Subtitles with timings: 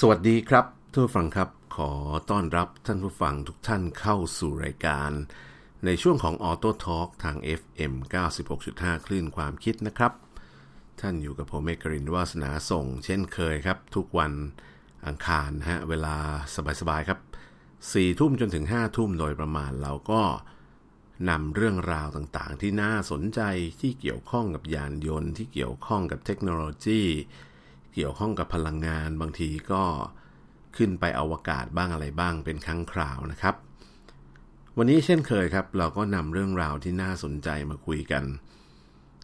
[0.00, 1.92] สวัสดีครับทุกฟังครับ ขอ
[2.30, 5.10] ต้อนรับท่านผู้ฟังทุกท่านเข้าสู่รายการ
[5.84, 7.92] ในช่วงของ Auto Talk ทาง FM
[8.48, 10.12] 96.5 คลื่นความคิดนะครับ
[11.00, 14.32] ท่านอยู่กับผมเอกรินวาสนาส่ง เช่นเคยครับ ทุกวัน
[15.06, 16.16] อังคารฮะเวลา
[16.80, 17.20] สบายๆครับ
[17.70, 20.22] 4ทุ่มจนถึง 5 ทุ่มโดยประมาณเราก็
[21.30, 23.40] นำเรื่องราวต่างๆ ที่น่าสนใจ
[23.80, 27.02] ที่เกี่ยวข้องกับยานยนต์ ที่เกี่ยวข้องกับเทคโนโลยี
[27.96, 29.82] เกี่ยวข้องกับพลังงานบางทีก็
[30.76, 33.54] ขึ้นไปอวกาศบ้างอะไรบ้างเป็นครั้งคราวนะครับ
[34.76, 38.24] วันนี้เช่นเคยครับ เราก็นำเรื่องราวที่น่าสนใจมาคุยกัน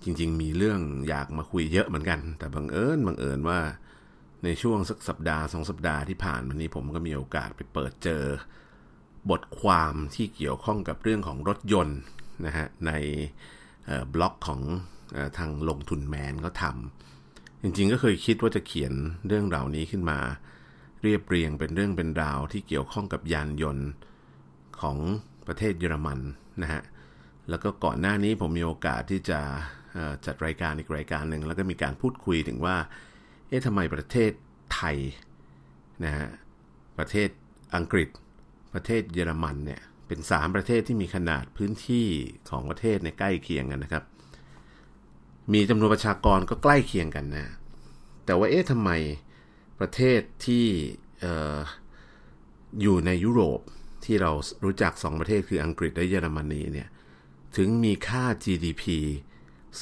[0.04, 3.60] จริงๆ มีเรื่องอยากมาคุยเยอะเหมือนกัน แต่บังเอิญบังเอิญว่า
[4.44, 8.22] ในช่วงสักสัปดาห์สองสัปดาห์ที่ผ่านมานี้ผมก็มีโอกาสไปเปิดเจอ
[9.30, 11.98] บทความที่เกี่ยวข้องกับเรื่องของรถยนต์
[12.46, 12.92] นะฮะใน
[14.14, 14.60] บล็อกของ
[15.38, 17.11] ทางลงทุนแมนก็ทำ
[17.62, 18.92] จริงๆ ก็เคยคิดว่าจะเขียน
[19.26, 20.18] เรื่องราวนี้ขึ้นมา
[21.02, 23.88] เรียบเรียงเป็นเรื่องเป็นราวที่เกี่ยวข้องกับยานยนต์
[24.80, 24.98] ของ
[25.46, 26.18] ประเทศเยอรมัน
[26.62, 26.82] นะฮะ
[27.48, 29.40] แล้วก็ก่อนหน้านี้ผมมีโอกาสที่จะ
[30.26, 32.76] จัดรายการอีกรายการหนึ่งแล้วก็มีการพูดคุยถึงว่า
[33.48, 34.30] เอ๊ะทำไมประเทศ
[34.74, 34.96] ไทย
[36.04, 36.28] นะฮะ
[36.98, 37.28] ประเทศ
[37.76, 38.08] อังกฤษ
[38.74, 42.06] ประเทศเยอรมันเนี่ยเป็น 3 ประเทศที่มีขนาดพื้นที่
[42.50, 44.04] ของประเทศในใกล้เคียงกันนะครับ
[45.52, 47.46] มีจำนวนประชากรก็ใกล้เคียงกันนะ
[48.24, 48.90] แต่ว่าเอ๊ะทำไม
[49.80, 50.64] ประเทศที่
[51.24, 51.26] อ
[51.56, 51.58] อ
[52.80, 53.60] อยู่ในยุโรป
[54.04, 54.32] ที่เรา
[54.64, 56.88] รู้จัก2ประเทศคืออังกฤษและเยอรมนีเนี่ย
[57.56, 58.84] ถึงมีค่า GDP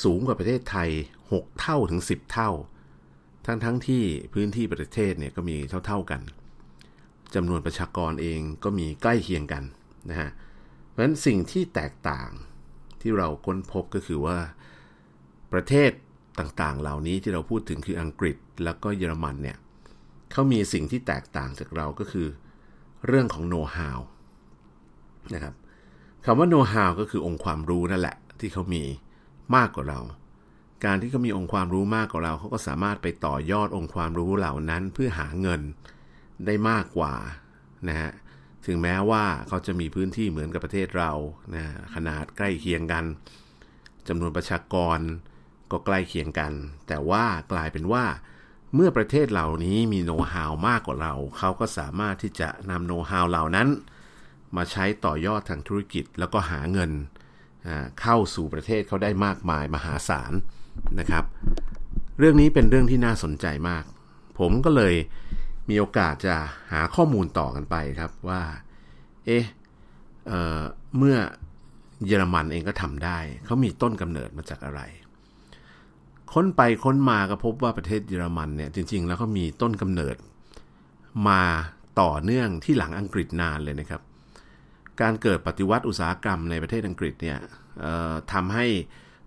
[0.03, 0.91] สูงกว่าประเทศไทย
[1.25, 2.51] 6 เท่าถึง 10 เท่า
[3.47, 6.21] ทั้งทั้งที่พื้นที่ประเทศเนี่ยก็มีเท่า ๆกัน
[7.35, 9.65] จำนวนประชากรเองก็มีใกล้เคียงกัน
[10.11, 10.31] นะฮะ
[10.89, 12.31] เพราะฉะนั้นสิ่งที่แตกต่าง
[13.01, 14.39] ที่เราค้นพบก็คือว่า
[15.53, 15.91] ประเทศ
[16.39, 19.57] ต่างๆ เหล่านี้ที่เราพูดถึงคืออังกฤษแล้วก็เยอรมันเนี่ย
[20.33, 22.29] เขามีสิ่งที่แตกต่างจากเราก็คือ
[23.07, 24.01] เรื่องของโน้ตฮาว
[25.35, 25.55] นะครับ
[26.25, 28.83] คำว่าโน้ตฮาวก็คือองค์ความรู้นั่นแหละ ที่เขามี
[29.57, 30.01] มากกว่าเรา
[30.85, 35.61] การที่เขามีองค์ความรู้มากกว่าเราเขาก็สามารถไปต่อยอดองค์ความรู้เหล่านั้นเพื่อหาเงิน
[36.47, 37.15] ได้มากกว่า
[37.89, 38.11] นะฮะ
[38.67, 41.13] ถึงแม้ว่าเขาจะมีพื้นที่เหมือนกับประเทศเรา
[41.55, 43.05] นะขนาดใกล้เคียงกัน
[44.09, 44.99] จำนวนประชากร
[45.73, 46.53] ก็ใกล้เคียงกัน
[46.89, 48.05] แต่ว่ากลายเป็นว่า
[48.75, 53.69] เมื่อประเทศเหล่านี้มีโน้ตฮาวมากกว่าเรา เขาก็สามารถที่จะนำโน้ตฮาวเหล่านั้น
[54.57, 56.91] มาใช้ต่อยอดทางธุรกิจแล้วก็หาเงิน
[58.01, 60.33] เข้าสู่ประเทศเขาได้มากมายมหาศาล
[60.99, 61.25] นะครับ
[62.19, 63.85] เรื่องนี้เป็นเรื่องที่น่าสนใจมาก
[64.39, 64.95] ผมก็เลย
[65.69, 66.35] มีโอกาสจะ
[66.73, 68.43] หาข้อมูลต่อกันไปครับว่า
[69.27, 69.45] เอ๊ะ
[70.27, 71.17] เเมื่อ
[72.07, 74.81] เยอรมันเองก็ทำได้ เขามีต้นกำเนิดมาจากอะไร
[76.35, 80.17] ค้นไปค้นมาก็พบว่าประเทศเยอรมันเนี่ยจริง ๆ แล้วเขามีต้นกำเนิด
[81.29, 81.43] มา
[82.01, 84.01] ต่อเนื่องที่หลังอังกฤษนานเลยนะครับ
[85.01, 87.39] การเกิดปฏิวัติอุตสาหกรรมในประเทศอังกฤษเนี่ย
[88.33, 88.67] ทำให้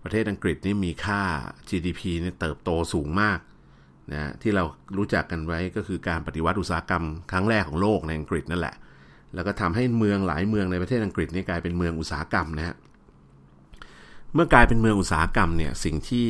[0.04, 1.22] ประเทศอังกฤษนี่มีค่า
[1.68, 3.38] GDP เนี่ยเติบโตสูงมาก
[4.12, 4.64] นะที่เรา
[4.96, 8.74] รู้จักกันไว้ก็คือการปฏิวัติอุตสาหกรรมครั้งแรกของโลกในอังกฤษนั่นแหละ
[9.34, 12.74] แล้วก็ทำให้เมืองหลายเมืองในประเทศอังกฤษนี่กลายเป็นเมืองอุตสาหกรรมนะฮะ
[14.34, 16.26] เมื่อกลายเป็นเมืองอุตสาหกรรมเนี่ยสิ่งที่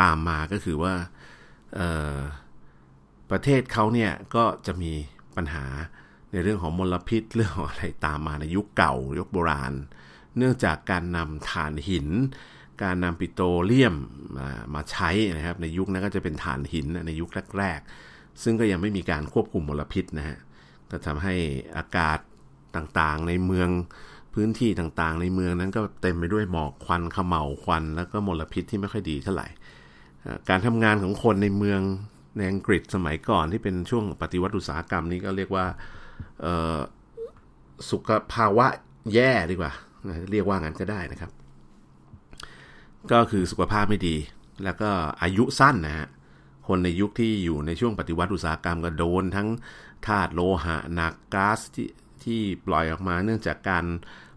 [0.00, 0.94] ตามมาก็คือว่า
[3.30, 4.92] ประเทศเขาเนี่ยก็จะมี
[5.36, 5.64] ปัญหา
[6.32, 9.72] ในเรื่องของมลพิษเรื่องของอะไรตามมาในยุคเก่ายุคโบราณ
[10.36, 12.08] เนื่องจากการนำถ่านหิน
[12.82, 13.96] การนำปิโตรเลียม
[14.74, 20.38] มาใช้นะครับในยุคนั้นก็จะเป็นฐานหินในยุคแรกๆ ซึ่งก็ยังไม่มีการควบคุมมลพิษนะฮะ
[20.90, 21.34] ก็ทำให้
[21.76, 22.18] อากาศ
[22.76, 23.68] ต่างๆในเมือง
[24.34, 29.46] พื้นที่ต่างๆ ในเมืองนั้นก็เต็มไปด้วยหมอกควันขมเหลาควัน แล้วก็มลพิษที่ไม่ค่อยดีเท่าไหร่
[30.48, 31.80] การทำงานของคนในเมือง
[32.36, 35.64] ในอังกฤษสมัยก่อนที่เป็นช่วงปฏิวัติอุตสาหกรรมนี้ก็เรียกว่า
[37.90, 38.66] สุขภาวะ
[39.14, 39.72] แย่ดีกว่า
[40.30, 41.30] เรียกว่างั้นก็ได้นะครับ
[43.12, 44.16] ก็คือสุขภาพไม่ดี
[44.64, 44.90] แล้วก็
[45.22, 46.08] อายุสั้นนะฮะ
[46.68, 49.48] คนในยุคที่อยู่ในช่วงปฏิวัติอุตสาหกรรมก็โดนทั้ง
[50.06, 51.88] ธาตุโลหะหนักก๊าซที่
[52.24, 53.84] ที่ปล่อยออกมาเนื่องจากการ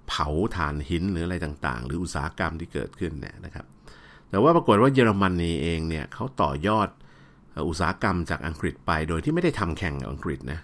[0.07, 3.65] เผาถ่านหินหรืออะไรต่างๆ หรืออุตสาหกรรมที่เกิดขึ้นเนี่ยนะครับ
[4.29, 6.89] แต่ว่าปรากฏว่าเยอรมนนีเองเนี่ยเขาต่อยอด
[7.67, 10.59] อุตสาหกรรมจากอังกฤษไป โดยที่ไม่ได้ทำแข่งกับอังกฤษนะ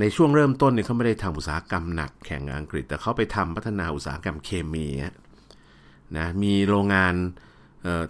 [0.00, 4.86] ในช่วงเริ่มต้นเนี่ยเขาไม่ได้ทำอุตสาหกรรมหนักแข่งกับอังกฤษ แต่เขาไปทำพัฒนาอุตสาหกรรมเคมี
[6.16, 7.14] นะมีโรงงาน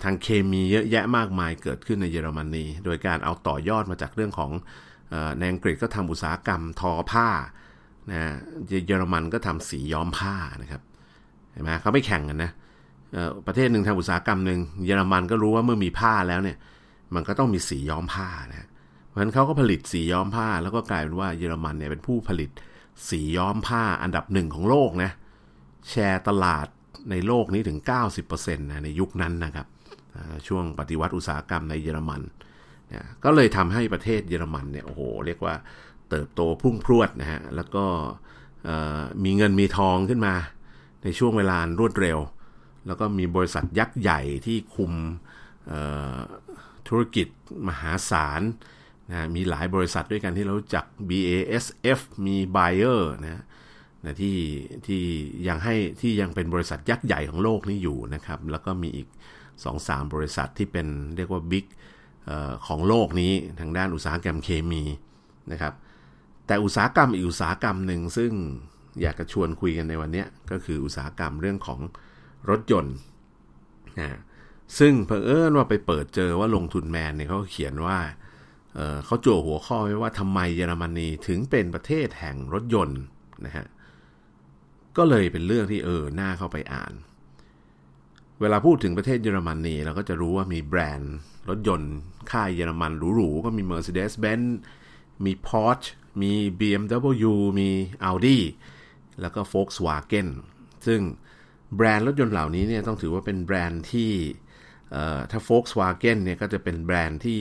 [0.04, 4.50] ทางเคมีเยอะแยะมากมายเกิดขึ้นในเยอรมนีโดยการเอาต่อยอดมาจากเรื่องของ
[5.38, 7.28] ในอังกฤษก็ทำอุตสาหกรรมทอผ้า
[8.10, 8.20] นะ
[8.86, 10.82] เยอรมันก็ทำสีย้อมผ้านะครับ
[11.52, 12.50] เห็นไหมเขาไม่แข่งกันนะ
[13.46, 16.56] ประเทศหนึ่งทำอุตสาหกรรมหนึ่งเยอรมันก็รู้ว่าเมื่อมีผ้าแล้วเนี่ย
[17.14, 18.68] มันก็ต้องมีสีย้อมผ้านะ
[19.08, 22.50] เพราะฉะนั้นเขาก็ผลิตสีย้อมผ้า แล้วก็กลายเป็นว่าเยอรมันเนี่ยเป็นผู้ผลิต
[23.10, 25.10] สีย้อมผ้าอันดับหนึ่งของโลกนะ
[25.90, 26.66] แชร์ตลาด
[27.10, 27.78] ในโลกนี้ถึง
[28.22, 29.66] 90%นะในยุคนั้นนะครับ
[30.46, 32.22] ช่วงปฏิวัติอุตสาหกรรมในเยอรมัน
[33.24, 35.54] ก็เลยทำให้ประเทศเยอรมันเนี่ยโอ้โหเรียกว่า
[36.12, 37.84] เติบโตพุ่งพรวดนะฮะแล้วก็
[39.24, 40.34] มีเงินมีทองขึ้นมา
[41.02, 42.18] ในช่วงเวลารวดเร็ว
[42.86, 44.92] แล้วก็มีบริษัทยักษ์ใหญ่ที่คุม
[46.88, 47.26] ธุรกิจ
[47.68, 48.42] มหาศาล
[49.10, 53.42] นะมีหลายบริษัทด้วยกันที่เราจัก BASF มี Bayer นะ
[54.04, 54.36] นะที่
[54.86, 55.02] ที่
[55.48, 59.08] ยังให้ที่ยังเป็นบริษัทยักษ์ใหญ่ของโลกนี้อยู่นะครับ แล้วก็มีอีก
[59.60, 60.86] 2-3 บริษัทที่เป็น
[61.16, 61.66] เรียกว่าบิ๊ก
[62.66, 64.82] ของโลกนี้ทางด้านอุตสาหกรรมเคมี
[65.52, 65.72] นะครับ
[66.46, 68.32] แต่อุตสาหกรรมอีกอุตสาหกรรมหนึ่งซึ่ง
[69.02, 71.80] อยากจะชวนคุยกันในวันนี้ก็คืออุตสาหกรรมเรื่องของ
[72.50, 72.96] รถยนต์
[73.98, 74.20] นะ
[74.78, 77.98] ซึ่งเผอิญว่าไปเปิดเจอว่าลงทุนแมนเนี่ยเขาเขียนว่า
[78.74, 83.00] เเขาโจหัวข้อไว้ว่าทำไมเยอรมนีถึงเป็นประเทศแห่งรถยนต์
[83.46, 83.66] นะฮะ
[84.96, 86.92] ก็เลยเป็นเรื่องที่เออหน้าเข้าไปอ่าน
[88.40, 91.14] เวลาพูดถึงประเทศเยอรมนีเราก็จะรู้ว่ามีแบรนด์
[91.48, 91.92] รถยนต์
[92.30, 94.48] ค่ายเยอรมันหรูๆก็มี Mercedes-Benz
[95.24, 95.88] มี Porsche
[96.20, 97.70] มี BMW มี
[98.08, 98.38] Audi
[99.20, 100.28] แล้วก็ Volkswagen
[100.86, 101.00] ซึ่ง
[101.76, 104.12] แบรนด์รถยนต์เหล่านี้เนี่ยต้องถือว่าเป็นแบรนด์ที่
[105.30, 107.40] ถ้า Volkswagen เนี่ยก็จะเป็นแบรนด์ที่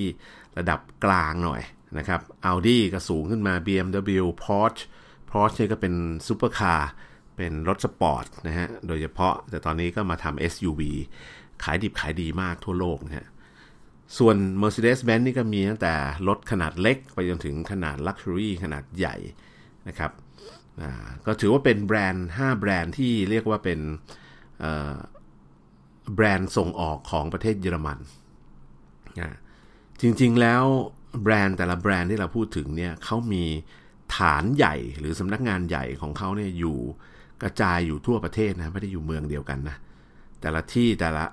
[0.57, 1.61] ระดับกลางหน่อย
[1.97, 4.83] นะครับ Audi ก็สูงขึ้นมา BMW Porsche
[5.29, 5.93] Porsche นี่ก็เป็น
[6.27, 6.91] ซูเปอร์คาร์
[7.37, 10.81] เป็นรถสปอร์ตนะฮะ โดยเฉพาะแต่ตอนนี้ก็มาทำ SUV
[11.63, 13.27] ขายดิบขายดีมากทั่วโลกนะฮะ
[14.17, 15.93] ส่วน Mercedes-Benz นี่ก็มีตั้งแต่
[16.27, 19.15] รถขนาดเล็กไปจนถึงขนาด Luxury ขนาดใหญ่
[19.87, 20.11] นะครับ
[21.25, 23.79] ก็ถือว่าเป็นแบรนด์ 5 แบรนด์ที่เรียกว่าเป็น
[26.15, 27.99] แบรนด์ส่งออกของประเทศเยอรมัน
[30.01, 30.63] จริงๆแล้ว
[31.23, 33.43] แบรนด์แต่ละแบรนด์ที่เราพูดถึงเนี่ยเขามี
[34.15, 36.77] ฐานใหญ่หรือสำนักงานใหญ่ของเขาเนี่ยอยู่
[37.41, 39.77] กระจายอยู่ทั่วประเทศนะไม่ได้อยู่เมืองเดียวกันนะ
[40.41, 41.23] แต่ละที่แต่ละ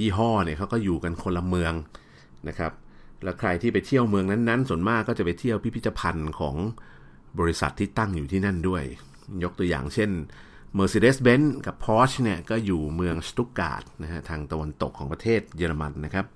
[0.00, 1.74] ยี่ห้อเนี่ยเขาก็อยู่กันคนละเมือง
[2.48, 2.72] นะครับ
[3.22, 6.56] แล้วใครที่ไปเที่ยวเมืองนั้นๆ ส่วนมากก็จะไปเที่ยวพิพิธภัณฑ์ของ
[7.38, 8.82] บริษัทที่ตั้งอยู่ที่นั่นด้วย
[9.42, 10.10] ยกตัวอย่างเช่น
[10.78, 16.26] Mercedes-Benz กับ Porsche เนี่ยก็อยู่เมืองสตุกการ์ดนะฮะทางตะวันตกของประเทศเยอรมันนะครับ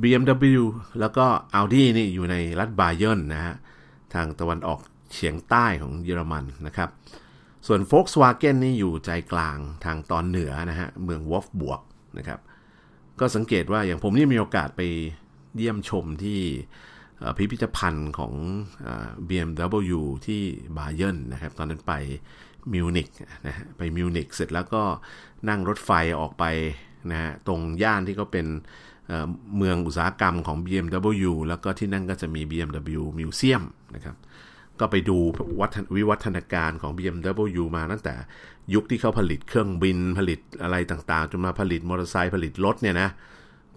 [0.00, 0.62] BMW
[1.00, 1.26] แล้วก็
[1.58, 3.54] Audi นี่อยู่ในรัฐบาเยร์นนะฮะ
[4.14, 4.80] ทางตะวันออก
[5.12, 6.90] เฉียงใต้ของเยอรมันนะครับ
[7.66, 11.80] ส่วน Volkswagen นี่อยู่ใจกลางทางตอนเหนือนะฮะเมืองวอฟบวก
[12.18, 12.40] นะครับ
[13.20, 14.82] ก็สังเกตว่าอย่างผมนี่มีโอกาสไป
[15.56, 16.40] เยี่ยมชมที่
[17.36, 18.32] พิพิธภัณฑ์ของ
[19.28, 20.42] BMW ที่
[20.76, 21.92] บาเยนนะครับ ตอนนั้นไป
[22.72, 23.08] มิวนิก
[23.46, 24.82] นะฮะไปมิวนิกเสร็จแล้วก็
[25.48, 25.90] นั่งรถไฟ
[26.20, 26.44] ออกไป
[27.10, 28.46] นะฮะตรงย่านที่เขาเป็น
[29.56, 33.62] เมืองอุตสาหกรรมของ BMW แล้วก็ที่นั่นก็จะมี BMW Museum
[33.94, 34.16] นะครับ
[34.80, 35.18] ก็ไปดู
[35.96, 38.14] วิวัฒนาการของ BMW มาตั้งแต่
[38.74, 43.08] ยุคที่เขาผลิตเครื่องบินผลิตอะไรต่างๆ จนมาผลิตมอเตอร์ไซค์ผลิตรถเนี่ยนะ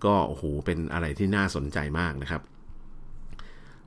[0.06, 2.42] ก็โอ้โหเป็นอะไรที่น่าสนใจมากนะครับ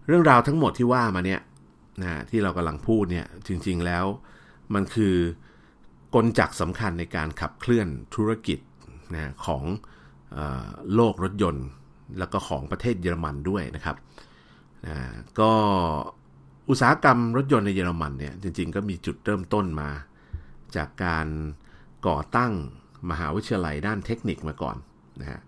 [0.06, 1.40] เรื่องราวทั้งหมดที่ว่ามาเนี่ย
[2.02, 4.04] นะที่เรากำลังพูดเนี่ยจริงๆแล้ว
[4.74, 5.16] มันคือ
[6.14, 8.58] กลจักสำคัญในการขับเคลื่อนธุรกิจ
[9.14, 9.62] นะของ
[10.94, 11.66] โลกรถยนต์
[12.18, 13.96] แล้วก็ของประเทศเยอรมันด้วยนะครับ
[15.40, 15.52] ก็
[16.68, 19.90] อุตสาหกรรมรถยนต์ในเยอรมันเนี่ยจริง ๆ ก็มีจุดเริ่มต้นมา
[20.76, 21.26] จากการ
[22.08, 22.52] ก่อตั้ง
[23.10, 24.76] มหาวิทยาลัยด้านเทคนิคมาก่อน
[25.20, 25.40] นะฮะ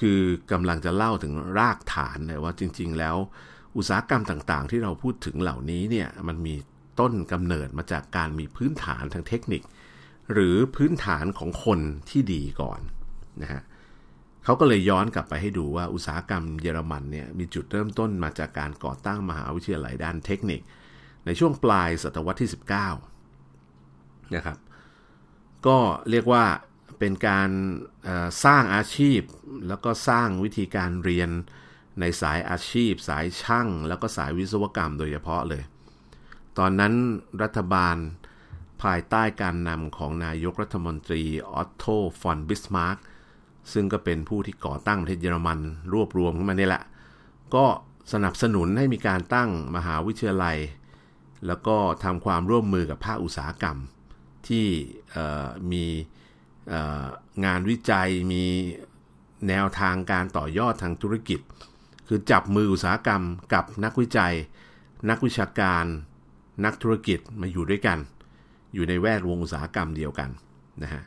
[0.00, 0.20] คือ
[0.52, 3.16] กำลังจะเล่าถึงรากฐานเลยว่าจริง ๆ แล้ว
[3.76, 6.54] อุตสาหกรรมต่างๆ ที่เราพูดถึงเหล่านี้เนี่ยมันมี
[7.00, 9.62] ต้นกำเนิดมาจากการมีพื้นฐานทางเทคนิค
[10.32, 12.80] หรือพื้นฐานของคนที่ดีก่อน
[13.42, 13.62] นะฮะ
[14.44, 20.60] เขาก็เลยย้อนกลับไปให้ดูว่าอุตสาหกรรมเยอรมันเนี่ยมีจุดเริ่มต้นมาจากการก่อตั้งมหาวิทยาลัยด้านเทคนิค
[21.26, 22.50] ในช่วงปลายศตวรรษที่
[23.46, 24.58] 19 นะครับ
[25.66, 25.78] ก็
[26.10, 26.44] เรียกว่า
[26.98, 27.50] เป็นการ
[28.44, 29.20] สร้างอาชีพ
[29.68, 31.30] แล้วก็สร้างวิธีการเรียน
[32.00, 35.62] ในสายอาชีพ สายช่าง แล้วก็สายวิศวกรรมโดยเฉพาะเลย
[36.58, 36.94] ตอนนั้น
[37.42, 37.96] รัฐบาล
[38.82, 41.84] ภายใต้การนำของนายกรัฐมนตรีออตโต
[42.20, 42.98] ฟอนบิสมาร์ก
[43.72, 45.58] ซึ่งก็เป็นผู้ที่ก่อตั้งประเทศเยอรมัน
[45.92, 46.84] รวบรวมขึ้นมานี่แหละ
[47.54, 47.64] ก็
[48.12, 50.56] สนับสนุนให้มีการตั้งมหาวิทยาลัย
[51.46, 53.78] แล้วก็ทำความร่วมมือกับภาคอุตสาหกรรม
[54.48, 54.66] ที่
[55.72, 55.84] มี
[57.44, 58.44] งานวิจัยมี
[59.48, 61.40] แนวทางการต่อยอดทางธุรกิจ
[62.08, 63.22] คือจับมืออุตสาหกรรม
[63.54, 64.34] กับนักวิจัย
[65.10, 65.84] นักวิชาการ
[66.64, 67.98] นักธุรกิจมาอยู่ด้วยกัน
[68.74, 70.30] อยู่ในแวดวงอุตสาหกรรมเดียวกัน
[70.82, 71.02] นะฮะ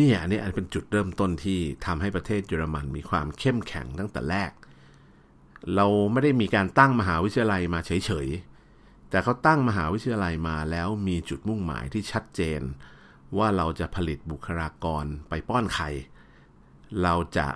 [0.00, 4.50] นี่อันนี้เป็นจุดเริ่มต้นที่ทำให้ประเทศเยอรมันมีความเข้มแข็งตั้งแต่แรก
[5.74, 12.60] เราไม่ได้มีการตั้งมหาวิทยาลัยมาเฉยๆ แต่เขาตั้งมหาวิทยาลัยมาแล้วมีจุดมุ่งหมายที่ชัดเจน
[13.38, 15.86] ว่าเราจะผลิตบุคลากรไปป้อนใคร
[17.02, 17.46] เราจะ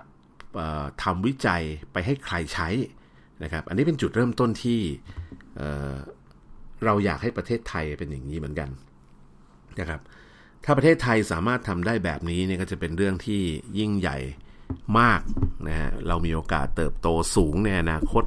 [1.03, 2.69] ทำวิจัยไปให้ใครใช้
[3.43, 4.81] นะครับ อันนี้เป็นจุดเริ่มต้นที่
[5.57, 8.69] เเราอยากให้ประเทศไทยเป็นอย่างนี้เหมือนกัน
[9.81, 10.01] นะครับ
[10.65, 13.43] ถ้าประเทศไทยสามารถทำได้แบบนี้เนี่ยก็จะเป็นเรื่องที่
[13.79, 14.19] ยิ่งใหญ่
[14.99, 15.21] มาก
[15.69, 18.25] นะฮะเรามีโอกาสเติบโตสูงในอนาคต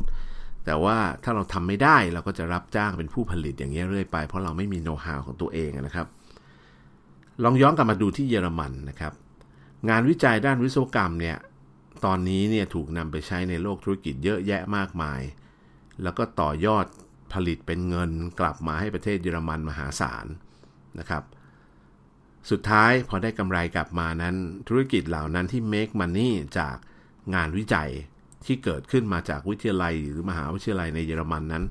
[0.66, 6.08] แต่ว่าถ้าเราทำไม่ได้เราก็จะรับจ้างเป็นผู้ผลิตอย่างนี้เรื่อยไปเพราะเราไม่มีโน้ตฮาวของตัวเองนะครับ
[7.44, 9.14] ลองย้อนกลับมาดูที่เยอรมันนะครับ
[9.90, 11.38] งานวิจัยด้านวิศวกรรมเนี่ย
[12.06, 15.22] ตอนนี้เนี่ยถูกนำไปใช้ในโลกธุรกิจเยอะแยะมากมาย
[16.04, 16.86] แล้วก็ต่อยอด
[17.34, 20.26] ผลิตเป็นเงินกลับมาให้ประเทศเยอรมันมหาศาล
[21.00, 21.24] นะครับ
[22.50, 24.36] สุดท้ายพอได้กำไรกลับมานั้น
[24.68, 26.76] ธุรกิจเหล่านั้นที่ make money จาก
[27.36, 27.90] งานวิจัย
[28.46, 31.64] ที่เกิดขึ้นมาจากวิทยาลัยหรือมหาวิทยาลัยในเยอรมันนั้น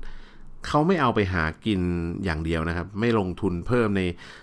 [0.67, 1.81] เขาไม่เอาไปหากิน
[2.23, 4.01] อย่างเดียวนะครับ ไม่ลงทุนเพิ่มใน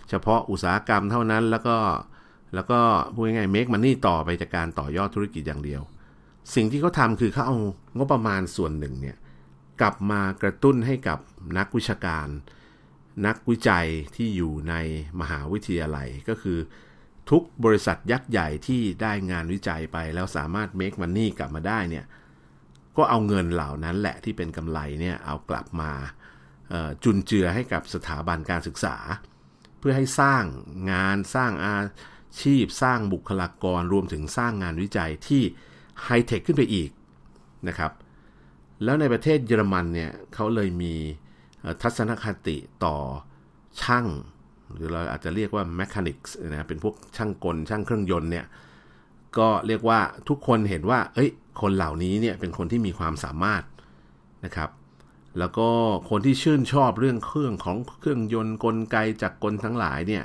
[0.09, 1.77] เฉพาะอุตสาหกรรมเท่านั้น แล้วก็
[2.55, 2.81] แล้วก็
[3.15, 5.83] พูดง่ายๆ make money ต่อไปจากการต่อยอดธุรกิจอย่างเดียว
[6.55, 7.57] สิ่งที่เขาทำคือเขาเอา
[7.97, 9.17] งบประมาณส่วนหนึ่งเนี่ย
[9.81, 11.19] กลับมากระตุ้นให้กับ
[11.59, 12.27] นักวิชาการ
[13.27, 14.75] นักวิจัยที่อยู่ใน
[15.21, 16.59] มหาวิทยาลัยก็คือ
[17.31, 22.05] ทุกบริษัทยักษ์ใหญ่ที่ได้งานวิจัยไปแล้วสามารถ make money กลับมาได้เนี่ย
[22.97, 25.93] ก็เอาเงินเหล่านั้นแหละที่เป็นกำไรเนี่ยเอากลับมา
[27.05, 28.97] จุนเจือให้กับสถาบันการศึกษา
[29.79, 30.45] เพื่อให้สร้าง
[30.93, 31.77] งานสร้างอา
[32.43, 35.43] ชีพ สร้างบุคลากรรวมถึงสร้างงานวิจัยที่
[36.03, 36.91] ไฮเทคขึ้นไปอีก
[37.69, 37.93] นะครับ
[38.85, 40.95] แล้วในประเทศเยอรมันเนี่ยเขาเลยมี
[41.83, 42.97] ทัศนคติต่อ
[43.83, 44.07] ช่าง
[44.73, 48.47] หรือเราอาจจะเรียกว่า mechanics นะเป็นพวกช่างกลช่างเครื่องยนต์เนี่ย
[49.39, 51.31] ก็เรียกว่าทุกคนเห็นว่า เอ้ย
[51.61, 53.63] คนเหล่านี้เนี่ยเป็นคนที่มีความสามารถ
[54.45, 54.71] นะครับ
[55.39, 55.69] แล้วก็
[56.11, 60.25] คนที่ชื่นชอบเรื่องเครื่องของเครื่องยนต์กลไกจากกลทั้งหลายเนี่ย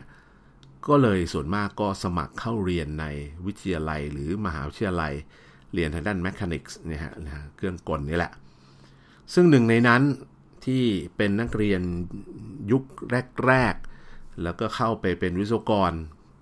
[0.87, 3.05] ก็เลยส่วนมากก็สมัครเข้าเรียนใน
[3.45, 5.13] วิทยาลัยหรือมหาวิทยาลัย
[5.73, 7.13] เรียนทางด้าน mechanics เนี่ยฮะ
[7.55, 8.31] เครื่องกลนี่แหละ
[9.33, 10.01] ซึ่งหนึ่งในนั้น
[10.65, 10.83] ที่
[11.17, 11.81] เป็นนักเรียน
[12.71, 12.83] ยุค
[13.45, 13.75] แรก
[14.07, 15.91] ๆ แล้วก็เข้าไปเป็นวิศวกร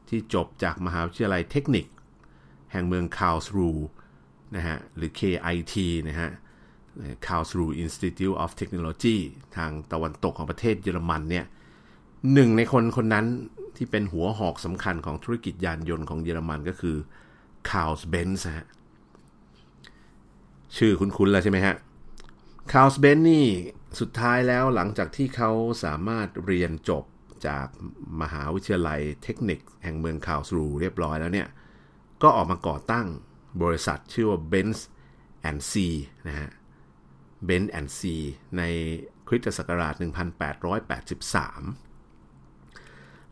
[0.10, 1.86] ที่จบจากมหาวิทยาลัยเทคนิค
[2.72, 3.70] แห่งเมืองคาลสรู
[4.56, 5.76] นะฮะหรือ KIT
[6.08, 6.30] นะฮะ
[7.26, 9.18] Karlsruhe Institute of Technology
[9.56, 11.46] ทางตะวันตกของประเทศเยอรมันเนี่ย
[12.34, 13.26] หนึ่งในคนคนนั้น
[13.78, 16.96] ที่เป็นหัวหอกสำคัญของธุรกิจยานยนต์ของเยอรมันก็คือ
[17.70, 18.68] Carl Benz ฮะ
[20.78, 21.76] ชื่อคุ้นๆแล้วใช่ไหมฮะ
[22.72, 23.46] Carl Benz นี่
[24.00, 25.52] สุดท้ายแล้วหลังจากที่เขา
[25.84, 27.04] สามารถเรียนจบ
[27.48, 27.68] จาก
[28.22, 31.48] มหาวิทยาลัยเทคนิคแห่งเมืองคาวสรูเรียบร้อยแล้วเนี่ย
[32.22, 33.08] ก็ออกมาก่อตั้ง
[33.62, 34.80] บริษัทชื่อว่า Benz
[35.50, 35.74] and C
[36.28, 36.50] นะฮะ
[37.48, 38.02] Benz and C
[38.58, 38.62] ใน
[39.28, 40.04] คริสตศักราช 1883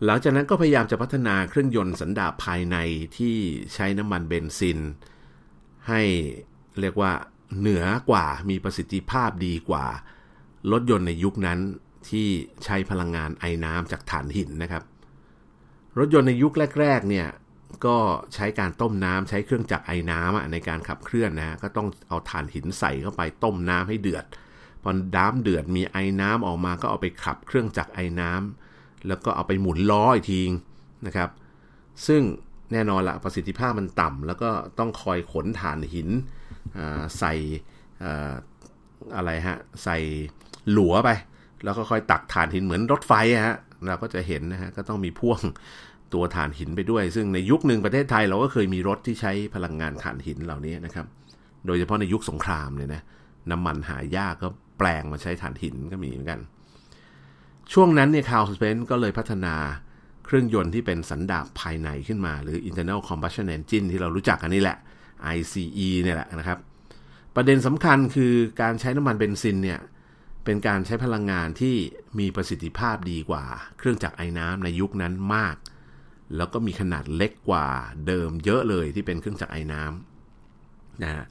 [0.05, 2.77] หลังจากนั้นก็พยายามจะพัฒนาเครื่องยนต์สันดาปภายใน
[3.17, 3.36] ที่
[3.74, 4.79] ใช้น้ำมันเบนซิน
[5.89, 6.01] ให้
[6.81, 7.12] เรียกว่า
[7.60, 9.86] เหนือกว่ามีประสิทธิภาพดีกว่า
[10.72, 11.60] รถยนต์ในยุคนั้น
[12.10, 12.27] ที่
[12.63, 14.84] ใช้พลังงานไอ้น้ำจากถ่านหินนะครับ
[15.98, 17.27] รถยนต์ในยุคแรกๆเนี่ย
[17.86, 17.98] ก็
[18.34, 24.25] ใช้การต้มน้ำใช้เครื่องจักรไอ้น้ำในการขับเคลื่อนนะก็ต้องเอาถ่านหินใส่เข้าไปต้มน้ำให้เดือด
[24.84, 30.41] พอน้ำเดือดมีไอ้น้ำออกมาก็เอาไปขับเครื่องจักรไอ้น้ำแล้วก็เอาไปหมุนล้ออีกที
[31.05, 31.29] นะครับ
[32.07, 32.22] ซึ่ง
[32.72, 36.10] แน่นอนละประสิทธิภาพมันต่ำแล้วก็ต้องคอยขนถ่านหิน
[37.19, 37.34] ใส่
[39.15, 39.98] อะไรฮะใส่
[40.72, 41.10] หลัวไป
[41.63, 43.13] แล้วก็ค่อยตักถ่านหินเหมือนรถไฟ
[43.48, 43.57] ฮะ
[43.88, 45.41] เราก็จะเห็นนะฮะก็ต้องมีพ่วง
[46.13, 51.05] ตัวถ่านหินไปด้วย ซึ่งในยุคหนึ่งประเทศไทยเราก็เคยมีรถที่ใช้พลังงานถ่านหินเหล่านี้นะครับ
[51.65, 53.01] โดยเฉพาะในยุคสงครามเนี่ยนะ
[53.51, 56.39] น้ำมันหายากก็แปลงมาใช้ถ่านหินก็มีเหมือนกัน
[57.74, 59.55] ช่วงนั้นเนี่ยคาร์ลเบนซ์ก็เลยพัฒนา
[60.25, 64.77] เครื่องยนต์ที่เป็นสันดาปภายในขึ้นมา หรือ internal combustion engine ที่เรารู้จักกันนี่แหละ
[65.36, 66.60] ICE เนี่ยแหละนะครับ
[67.36, 69.79] ประเด็นสำคัญคือการใช้น้ำมันเบนซินเนี่ย
[70.45, 71.75] เป็นการใช้พลังงานที่
[72.19, 73.45] มีประสิทธิภาพดีกว่า
[73.77, 75.55] เครื่องจักรไอ้น้ำในยุคนั้นมาก
[76.35, 77.67] แล้วก็มีขนาดเล็กกว่า
[78.07, 81.25] เดิมเยอะเลยที่เป็นเครื่องจักรไอ้น้ำนะฮะ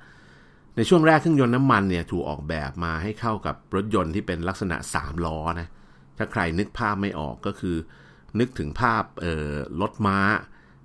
[0.77, 5.69] ในช่วงแรกเครื่องยนต์น้ำมันเนี่ยถูกออกแบบมาให้เข้ากับรถยนต์ที่เป็นลักษณะ 3 ล้อนะ
[6.17, 7.77] ถ้าใครนึกภาพไม่ออกก็คือ
[8.39, 9.05] นึกถึงภาพ
[9.81, 10.19] รถม้า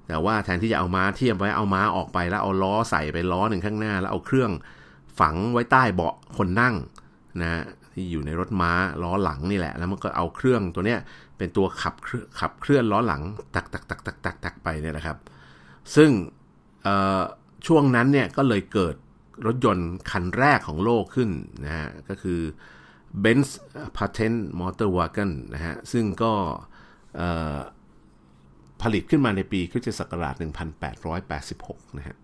[0.08, 4.52] แต่ว่าแทนที่จะเอาม้าเทียบไว้เอาม้าออกไปแล้วเอาล้อใส่ไปล้อหนึ่งข้างหน้า แล้วเอาเครื่อง
[5.20, 6.76] ฝังไว้ใต้เบาะคนนั่ง
[7.42, 8.72] นะ ที่อยู่ในรถม้า
[9.04, 11.00] ล้อหลังนี่แหละ แล้วมันก็เอาเครื่องตัวเนี้ย
[11.38, 11.96] เป็นตัวขับ
[12.40, 13.22] ขับเคลื่อนล้อหลัง
[13.56, 15.18] ตักตักตักตักตักตักไปเนี่ยนะครับ
[15.96, 16.10] ซึ่ง
[17.68, 18.96] ช่วงนั้นเนี่ยก็เลยเกิด
[19.46, 21.30] รถยนต์คันแรกของโลกขึ้น
[21.66, 22.40] นะฮะก็คือ
[23.24, 23.50] Benz
[23.98, 26.34] Patent Motor Wagon นะฮะซึ่งก็
[28.82, 30.36] ผลิตขึ้นมาในปีคริสตศักราช
[30.96, 32.16] 1886 นะฮะ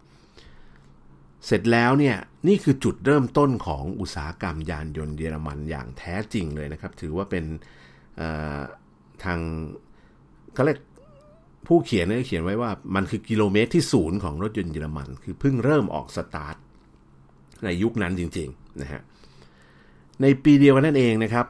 [1.45, 2.15] เสร็จแล้วเนี่ย
[2.47, 7.45] นี่คือจุดเริ่มต้นของอุตสาหกรรมยานยนต์เยอรมันอย่างแท้จริงเลยนะครับ ถือว่าเป็น
[9.23, 9.39] ทาง
[10.53, 10.79] เขาเรียก
[11.67, 16.55] ผู้เขียนเนี่ยเขียนไว้ว่ามันคือกิโลเมตรที่ศูนย์ของรถยนต์เยอรมัน คือเพิ่งเริ่มออกสตาร์ท
[17.63, 19.01] ในยุคนั้นจริงๆนะฮะ
[20.21, 21.45] ในปีเดียวกันนั่นเองนะครับ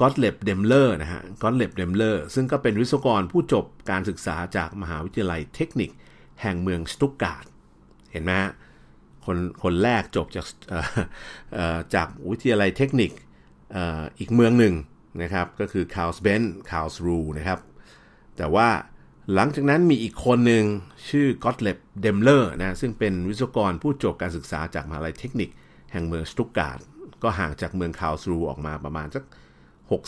[0.00, 5.90] ก็อตต์ลีบเดมเลอร์นะฮะก็อตต์ลีบเดมเลอร์ซึ่งก็เป็นวิศวกรผู้จบการศึกษาจากมหาวิทยาลัยเทคนิค
[6.42, 8.52] แห่งเมืองสตุทท์การ์ท เห็นไหมฮะ
[9.24, 10.46] คนคนแรกจบจาก
[11.94, 13.10] จากวิทยาลัยเทคนิค
[14.18, 14.74] อีกเมืองหนึ่ง
[15.22, 17.60] นะครับ ก็คือคาร์ลเบนซ์คาร์ลสรูห์นะครับ
[18.36, 18.68] แต่ว่า
[19.34, 20.64] หลังจากนั้นมีอีกคนหนึ่ง
[21.08, 25.50] ชื่อก็อตต์ลีบเดมเลอร์นะซึ่งเป็นวิศวกรผู้จบการศึกษาจากมหาลัยเทคนิค
[25.92, 26.78] แห่งเมืองสตุทท์การ์ท
[27.22, 29.24] ก็ห่างจากเมืองคาร์ลสรูห์ออกมาประมาณสัก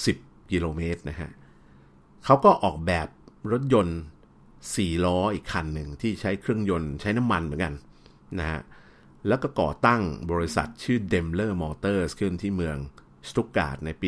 [0.03, 1.31] 60 กิโลเมตรนะฮะ
[2.25, 3.09] เขาก็ออกแบบ
[3.53, 4.01] รถยนต์
[4.51, 7.75] 4 ล้ออีกคันหนึ่งที่ใช้เครื่องยนต์ใช้น้ำมันเหมือนกัน
[8.39, 8.61] นะฮะ
[9.29, 12.77] แล้วก็ก่อตั้งบริษัทชื่อ Daimler Motors ขึ้นที่เมือง
[13.29, 14.07] สตุทท์การ์ทในปี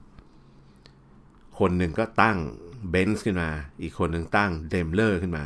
[0.00, 2.38] 1890 คนหนึ่งก็ตั้ง
[2.90, 3.50] เบนซ์ขึ้นมา
[3.82, 5.44] อีกคนหนึ่งตั้งเดมเลอร์ขึ้นมา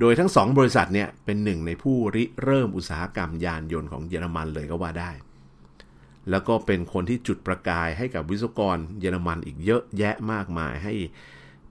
[0.00, 5.10] โดยทั้งสองบริษัทเนี่ยเป็นหนึ่งในผู้ริเริ่มอุตสาหกรรมยานยนต์ของเยอรมันเลยก็ว่าได้
[6.30, 10.94] แล้วก็เป็นคนที่จุดประกายให้กับวิศวกรเยอรมันอีกเยอะแยะมากมายให้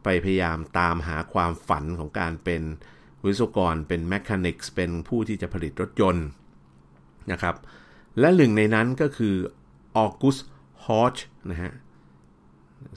[0.03, 2.61] ไปพยายามตามหาความฝันของการเป็น
[3.25, 6.27] วิศวกรเป็น mechanics เป็นผู้ที่จะผลิตรถยนต์
[7.31, 7.55] นะครับ
[8.19, 9.35] และหนึ่งในนั้นก็คือ
[9.97, 10.37] ออกุส
[10.85, 11.17] ฮอช
[11.51, 11.73] นะฮะ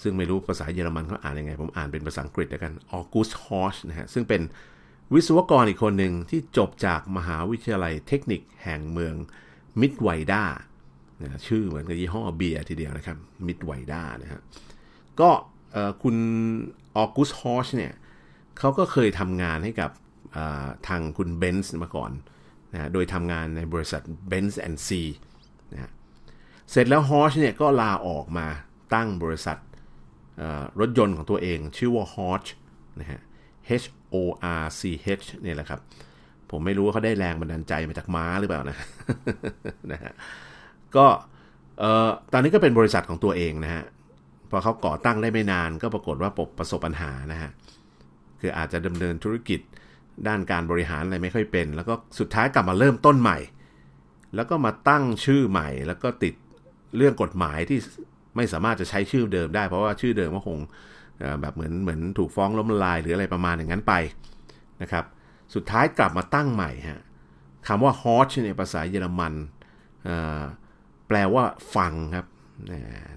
[0.02, 4.42] ซึ่งไม่รู้ภาษาเยอรมันเขาอ่านยังไง ผมอ่านเป็นภาษาอังกฤษแล้วกันออกุสฮอชนะฮะซึ่งเป็น
[5.14, 9.14] วิศวกรอีกคนหนึ่งที่จบจากมหาวิทยาลัยเทคนิคแห่งเมือง
[9.80, 10.44] มิดไวด้า
[11.46, 14.40] ชื่อเหมือนกับยี่ห้อเบียร์ทีเดียวนะครับมิดไวด้านะฮะ
[15.20, 15.30] ก็
[16.02, 16.16] คุณ
[16.96, 17.92] ออกุสฮอชเนี่ย
[18.58, 19.90] เขาก็เคยทำงานให้กับ
[20.88, 22.12] ทางคุณเบนซ์มาก่อน
[22.72, 24.54] นะโดยทำงานในบริษัท Benz
[24.88, 24.90] C
[25.72, 25.90] นะ
[26.70, 28.46] เสร็จแล้วฮอชเนี่ยก็ลาออกมา
[28.94, 29.58] ตั้งบริษัท
[30.80, 32.50] รถยนต์ของตัวเองชื่อว่า Hodge
[33.00, 33.20] นะฮะ
[33.82, 34.16] H O
[34.60, 34.82] R C
[35.20, 35.80] H เนี่ยแหละครับ
[36.50, 38.76] ผมไม่รู้ว่าเขาได้แรงบันดาลใจมาจากม้าหรือเปล่านะ
[39.92, 40.12] นะฮะ
[40.96, 41.06] ก็
[42.32, 43.82] ตอนนี้ก็เป็นบริษัทของตัวเองนะฮะ
[44.50, 47.50] พอเขาก่อตั้งได้ไม่นานก็ปรากฏว่าปประสบปัญหานะฮะ
[48.40, 49.60] คืออาจจะดำเนินธุรกิจ
[50.28, 53.38] ด้านการบริหารอะไรไม่ค่อยเป็น แล้วก็สุดท้ายกลับมาเริ่มต้นใหม่
[54.34, 56.34] แล้วก็มาตั้งชื่อใหม่ แล้วก็ติด
[56.96, 57.78] เรื่องกฎหมายที่
[58.36, 60.58] ไม่สามารถจะใช้ชื่อเดิมได้ เพราะว่าชื่อเดิมก็คง
[61.40, 63.94] แบบเหมือนเหมือนถูกฟ้องล้มละลายหรืออะไรประมาณอย่างนั้นไป
[64.82, 65.04] นะครับ
[65.54, 67.00] สุดท้ายกลับมาตั้งใหม่ฮะ
[67.68, 69.34] คำว่า h o r c h ในภาษาเยอรมัน
[71.08, 71.44] แปลว่า
[71.76, 72.26] ฟังครับ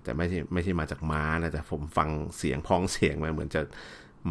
[0.04, 3.62] แต่ไม่ใช่ไม่ใช่มาจากม้านะแต่ผมฟังเสียงพ้องเสียงมาเหมือนจะ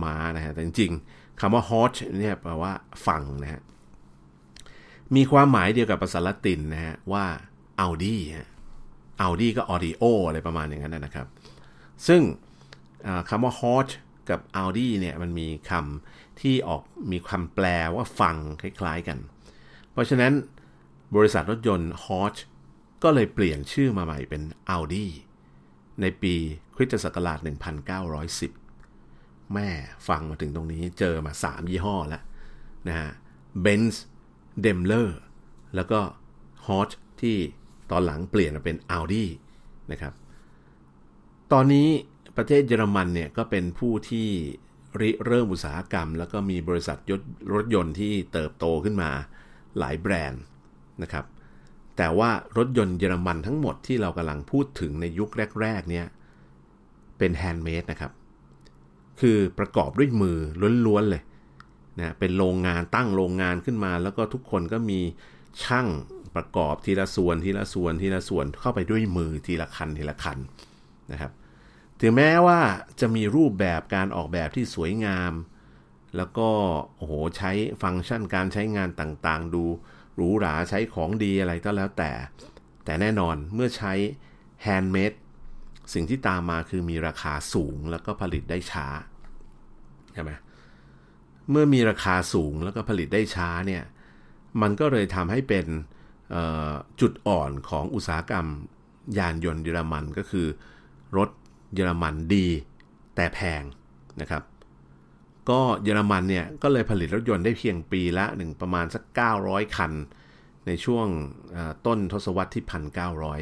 [0.02, 2.72] ม้านะฮะแต่จริงๆคำว่า h o r c h เนี่ยแปลว่า
[3.06, 3.62] ฟังนะฮะ
[5.16, 7.24] มีความหมายเดียวกับภาษาละตินนะฮะว่า
[7.84, 8.48] Audi ฮะ
[9.26, 11.26] Audi ก็ audio อะไรประมาณอย่างนั้นนะครับ
[12.06, 12.22] ซึ่ง
[13.28, 13.88] คำว่า hot
[14.30, 19.18] กับ Audi เนี่ยมันมีคำที่ออกมีคำแปลว่าฟังคล้ายๆกัน
[19.92, 20.32] เพราะฉะนั้น
[21.16, 22.34] บริษัทรถยนต์ hot
[23.02, 24.42] ก็เลยเปลี่ยนชื่อมาใหม่เป็น
[24.74, 25.06] Audi
[26.00, 26.34] ในปี
[26.76, 27.38] คริสตศักราช
[28.22, 28.61] 1910
[29.54, 29.68] แม่
[30.08, 32.22] ฟังมาถึงตรงนี้เจอมา 3 ยี่ห้อแล้ว
[32.88, 33.10] นะฮะ
[33.64, 33.94] Benz
[34.64, 35.08] Daimler
[35.74, 36.00] แล้วก็
[36.66, 37.36] Hot ที่
[37.90, 39.24] ตอนหลังเปลี่ยนมาเป็น Audi
[39.92, 40.12] นะครับ
[41.52, 41.88] ตอนนี้
[42.36, 44.28] ประเทศเยอรมันเนี่ยก็เป็นผู้ที่
[45.00, 47.12] ริเริ่มอุตสาหกรรม แล้วก็มีบริษัทย
[47.54, 49.10] รถยนต์ที่เติบโตขึ้นมา
[49.78, 50.42] หลายแบรนด์
[51.02, 51.24] นะครับ
[51.96, 56.06] แต่ว่ารถยนต์เยอรมันทั้งหมดที่เรากำลังพูดถึงในยุคแรก ๆ เนี่ย
[57.18, 58.12] เป็น handmade นะครับ
[59.22, 60.38] คือประกอบด้วยมือ
[60.86, 61.22] ล้วนๆเลย
[62.00, 65.00] นะเป็นโรงงานตั้งโรงงานขึ้นมา แล้วก็ทุกคนก็มี
[65.64, 65.88] ช่าง
[66.36, 70.38] ประกอบทีละส่วนทีละส่วนทีละส่วนเข้าไปด้วยมือทีละคันทีละคัน
[71.12, 71.32] นะครับ
[72.00, 72.60] ถึงแม้ว่า
[73.00, 75.32] จะมีรูปแบบการออกแบบที่สวยงาม
[76.16, 76.48] แล้วก็
[76.96, 79.64] โอ้โหใช้ฟังก์ชันการใช้งานต่างๆ ดู
[80.16, 82.12] หรูหราใช้ของดีอะไรก็แล้วแต่
[82.84, 83.92] แต่แน่นอนเมื่อใช้
[84.62, 85.12] handmade
[85.94, 88.86] สิ่งที่ตามมาคือมีราคาสูงแล้วก็ผลิตได้ช้า
[90.14, 90.30] ใช่ไหม
[91.50, 93.82] เมื่อมีราคาสูงแล้วก็ผลิตได้ช้าเนี่ย
[94.62, 95.66] มันก็เลยทำให้เป็น
[97.00, 98.46] จุดอ่อนของอุตสาหกรรม
[99.18, 100.46] ยานยนต์เยอรมันก็คือ
[101.16, 101.28] รถ
[101.74, 102.46] เยอรมันดี
[103.16, 103.62] แต่แพง
[104.20, 104.42] นะครับ
[105.50, 109.02] ก็เยอรมันเนี่ยก็เลยผลิตรถยนต์ได้เพียงปีละหนึ่งประมาณสัก
[109.38, 109.92] 900 คัน
[110.66, 111.06] ในช่วง
[111.86, 112.64] ต้นทศวรรษที่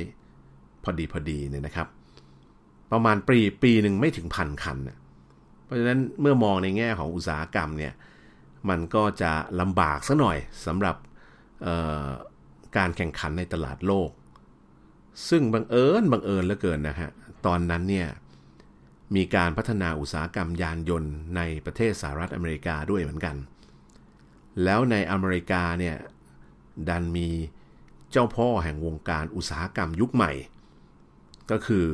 [0.03, 1.89] 1,900 พอดีพอดีเนี่ยนะครับ
[2.93, 4.91] ประมาณปีปีหนึ่งไม่ถึงพันคันเพ
[5.71, 7.93] ราะฉะนั้นเมื่อมองในแง่ของอุตสาหกรรมเนี่ย
[8.69, 10.97] มันก็จะลำบากซะหน่อยสำหรับ
[12.77, 14.11] การแข่งขันในตลาดโลก
[15.29, 17.11] ซึ่งบังเอิญบังเอิญเหลือเกินนะฮะ
[17.47, 18.09] ตอนนั้นเนี่ย
[19.17, 23.37] มีการพัฒนาอุตสาหกรรมยานยนต์ในประเทศสหรัฐอเมริกาด้วยเหมือนกัน
[24.65, 25.97] แล้วในอเมริกาเนี่ย
[26.89, 27.29] ดันมี
[28.11, 30.33] เจ้าพ่อแห่งวงการอุตสาหกรรมยุคใหม่
[31.51, 31.85] ก็คือ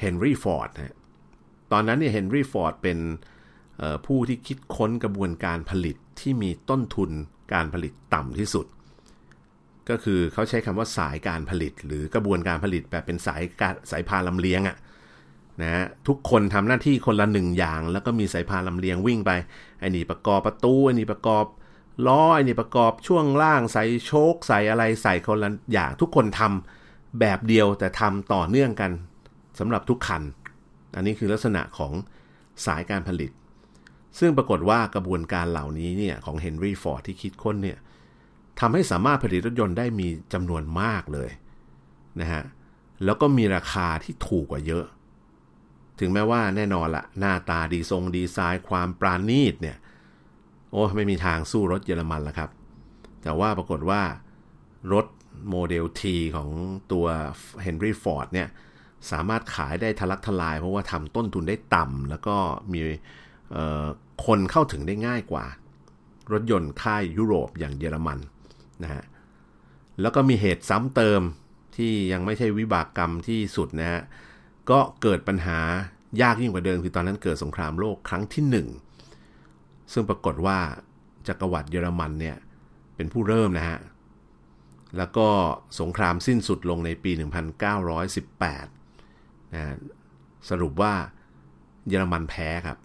[0.00, 0.96] เฮนรี่ฟอร์ดนะ
[1.72, 2.98] ตอนนั้นเนี่ยเฮนรี่ฟอร์ดเป็น
[4.06, 7.10] ผู้ที่คิดค้นกระบวนการผลิตที่มีต้นทุน
[7.52, 8.66] การผลิตต่ำที่สุด
[9.90, 14.76] ก็คือเขาใช้คำว่าสายการผลิต หรือกระบวนการผลิตแบบเป็นสายการสายพานลำเลียงอะ่ะ
[15.62, 19.30] นะทุกคนทำหน้าที่คนละหนึ่งอย่าง แล้วก็มีสายพานลำเลียงวิ่งไป
[19.78, 21.44] ไอ้นี่ประกอบประตูไอ้นี่ประกอบ
[22.06, 28.90] ล้อไอ้นี่ประกอบช่วงล่างใส่โช้คใส่อะไรใส่คนละอย่างทุกคนทำแบบเดียวแต่ทำต่อเนื่องกัน
[29.58, 30.22] สำหรับทุกคัน
[30.94, 31.92] อันนี้คือลักษณะของ
[32.66, 33.30] สายการผลิต
[34.18, 37.78] ซึ่งปรากฏว่ากระบวนการเหล่านี้เนี่ยของเฮนรี่ฟอร์ดที่คิดค้นเนี่ย
[38.60, 41.30] ทำให้สามารถผลิตรถยนต์ได้มีจำนวนมากเลย
[42.20, 42.42] นะฮะ
[43.04, 44.84] แล้วก็มีราคาที่ถูกกว่าเยอะ
[46.00, 49.76] ถึงแม้ว่าแน่นอนละหน้าตาดีทรงดีไซน์ความปราณีตเนี่ย
[50.70, 52.50] โอ้ไม่มีทางสู้รถเยอรมันละครับ
[53.22, 54.02] แต่ว่าปรากฏว่า
[54.92, 55.06] รถ
[55.50, 56.02] โมเดล T
[56.36, 56.48] ของ
[56.92, 57.06] ตัว
[57.64, 58.48] Henry Ford เนี่ย
[59.10, 62.36] สามารถขายได้ทะลักทลาย เพราะว่าทำต้นทุนได้ต่ำแล้วก็
[62.72, 62.80] มี
[64.26, 65.44] คนเข้าถึงได้ง่ายกว่า
[66.32, 68.18] รถยนต์ค่ายยุโรปอย่างเยอรมัน
[68.82, 69.02] นะฮะ
[70.00, 71.22] แล้วก็มีเหตุซ้ำเติม
[71.76, 74.00] ที่ยังไม่ใช่วิบากกรรมที่สุดนะฮะ
[74.70, 75.58] ก็เกิดปัญหา
[76.22, 78.68] ยากยิ่งกว่าเดิมคือตอนนั้นเกิดสงครามโลกครั้งที่หนึ่ง
[79.92, 80.58] ซึ่งปรากฏว่า
[81.28, 82.36] จักรวรรดิเยอรมันเนี่ย
[82.96, 83.78] เป็นผู้เริ่มนะฮะ
[84.96, 85.28] แล้วก็
[85.80, 88.81] สงครามสิ้นสุดลงในปี 1918
[89.54, 89.76] นะ
[90.50, 90.94] สรุปว่า
[91.88, 92.78] เยอรมันแพ้ครับ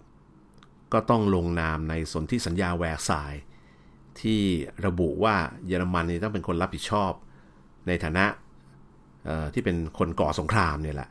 [0.92, 3.34] ก็ต้องลงนามในสนธิสัญญาแวร์ซาย
[4.20, 4.40] ที่
[4.86, 7.12] ระบุว่าเยอรมันนี่ต้องเป็นคนรับผิดชอบ
[7.86, 8.26] ในฐานะ
[9.54, 11.10] ที่เป็นคนก่อสงครามเนี่ยแหละ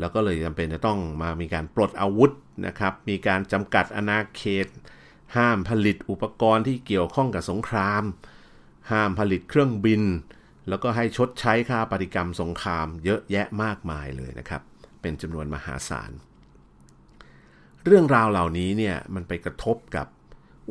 [0.00, 2.30] แล้วก็เลยจำเป็นจะต้องมามีการปลดอาวุธ
[2.66, 4.66] นะครับ มีการจำกัดอนาเขต
[5.36, 8.02] ห้ามผลิตอุปกรณ์ที่เกี่ยวข้องกับสงคราม
[8.90, 10.02] ห้ามผลิตเครื่องบิน
[10.68, 14.62] แล้วก็ให้ชดใช้ค่าปฏิกรรมสงครามเยอะแยะมากมายเลยนะครับ
[15.00, 16.10] เป็นจำนวนมหาศาล
[17.84, 20.06] เรื่องราวเหล่านี้เนี่ยมันไปกระทบกับ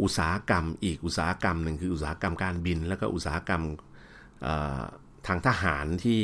[0.01, 3.62] อุตสาหกรรมอีกอุตสาหกรรมหนึ่งคืออุตสาหกรรมการบิน แล้วก็อุตสาหกรรม
[5.27, 6.21] ทางทหารที่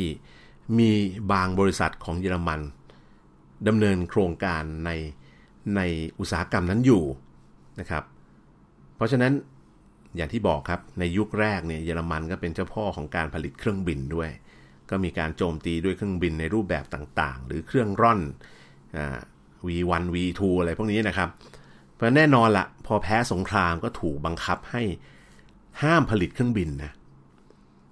[0.79, 0.91] มี
[1.31, 2.61] บางบริษัทของเยอรมัน
[3.67, 4.91] ดำเนินโครงการใน
[5.75, 5.81] ใน
[6.19, 7.03] อุตสาหกรรมนั้นอยู่
[7.79, 8.03] นะครับ
[8.95, 9.33] เพราะฉะนั้น
[10.15, 14.29] อย่างที่บอกครับในยุคแรกเนี่ยเยอรมันก็เป็นเจ้าพ่อของการผลิตเครื่องบินด้วย
[14.89, 18.19] ก็มีการโจมตีด้วยเครื่องบินในรูปแบบต่างๆ หรือเครื่องร่อน
[19.67, 21.29] V1 V2 อะไรพวกนี้นะครับ
[21.95, 24.83] เพราะแน่นอนละพอแพ้สงครามก็ถูกบังคับให้
[25.81, 26.91] ห้ามผลิตเครื่องบินนะ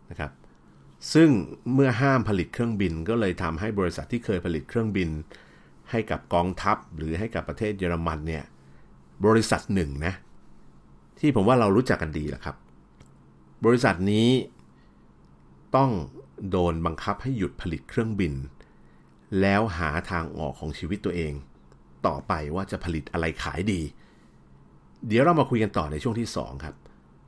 [0.10, 0.32] นะครับ
[1.14, 1.30] ซึ่ง
[1.74, 5.10] เมื่อห้ามผลิตเครื่องบินก็เลยทำให้บริษัทที่เคยผลิตเครื่องบิน
[5.92, 8.44] ให้กับกองทัพหรือให้กับประเทศเยอรมันเนี่ย
[9.26, 10.14] บริษัทหนึ่งนะ
[11.20, 12.56] ที่ผมว่าเรารู้จักกันดีแหละครับ
[13.66, 14.30] บริษัทนี้
[15.76, 15.92] ต้อง
[16.52, 18.34] โดนบังคับให้หยุดผลิตเครื่องบิน
[19.42, 21.34] แล้วหาทางออกของชีวิตตัวเอง
[22.08, 23.82] ต่อไปว่าจะผลิตอะไรขายดี
[25.08, 26.76] เดี๋ยวเรามาคุยกันต่อในช่วงที่ 2 ครับ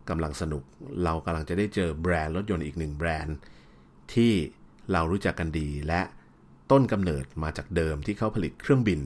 [0.10, 0.64] กำลังสนุก
[1.04, 3.36] เรากำลังจะได้เจอแบรนด์รถยนต์อีกหนึ่งแบรนด์
[4.14, 4.32] ที่
[4.92, 6.02] เรารู้จักกันดีและ
[6.72, 9.00] ต้นกำเนิดมาจากเดิมที่เขาผลิตเครื่องบิน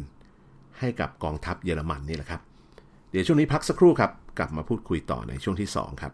[0.80, 2.42] ให้กับกองทัพเยอรมันนี่แหละครับ
[3.18, 6.14] เดี๋ยวช่วงนี้พักสักครู่ครับ กลับมาพูดคุยต่อในช่วงที่ 2 ครับ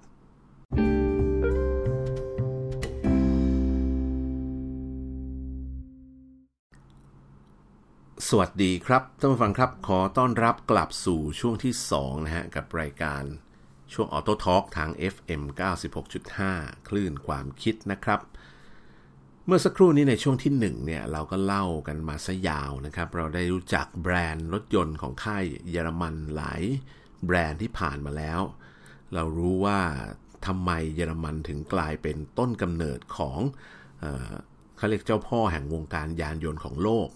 [8.30, 13.24] สวัสดีครับท่านผู้ฟังครับ ขอต้อนรับกลับสู่ช่วงที่ 2 นะฮะ กับรายการ
[13.94, 15.42] ช่วง AutoTalk ทาง FM
[16.16, 18.20] 96.5 คลื่นความคิดนะครับ
[19.45, 26.62] เมื่อสักครู่นี้ในช่วงที่1เนี่ยเราก็เล่ากันมาซะยาวนะครับ เราได้รู้จักแบรนด์รถยนต์ของค่ายเยอรมันหลาย
[27.25, 28.41] แบรนด์ที่ผ่านมาแล้ว
[29.13, 29.80] เรารู้ว่า
[30.45, 33.39] ทำไมเยอรมันถึงกลายเป็นต้นกำเนิดของ
[34.77, 37.10] เขาเรียกเจ้าพ่อแห่งวงการยานยนต์ของโลก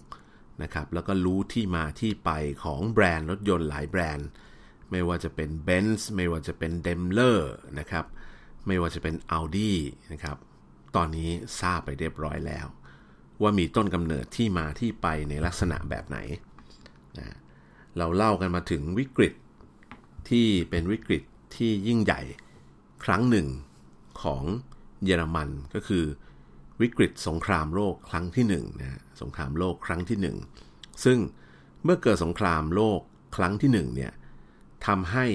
[0.62, 2.30] นะครับแล้วก็รู้ที่มาที่ไป
[2.64, 4.28] ของแบรนด์รถยนต์หลายแบรนด์
[4.90, 7.38] ไม่ว่าจะเป็น Benz ไม่ว่าจะเป็น Daimler
[7.78, 8.04] นะครับ
[8.66, 9.72] ไม่ว่าจะเป็น Audi
[10.12, 10.36] นะครับ
[10.96, 11.30] ตอนนี้
[11.60, 12.66] ทราบไปเรียบร้อยแล้ว
[13.42, 16.18] ว่ามีต้นกำเนิดที่มาที่ไปในลักษณะแบบไหน
[17.18, 17.36] นะ
[17.98, 19.34] เราเล่ากันมาถึงวิกฤต
[20.28, 21.22] ที่เป็นวิกฤต
[21.56, 22.20] ที่ยิ่งใหญ่
[23.04, 23.48] ครั้งหนึ่ง
[24.22, 24.42] ของ
[25.04, 26.04] เยอรมันก็คือ
[26.80, 30.36] วิกฤตสงครามโลกครั้งที่หนึ่งนะสงครามโลกครั้งที่หนึ่ง
[31.04, 31.18] ซึ่ง
[31.84, 33.00] เมื่อเกิดสงครามโลก
[33.36, 34.12] ครั้งที่หนึ่งเนี่ย
[34.86, 35.26] ทำให้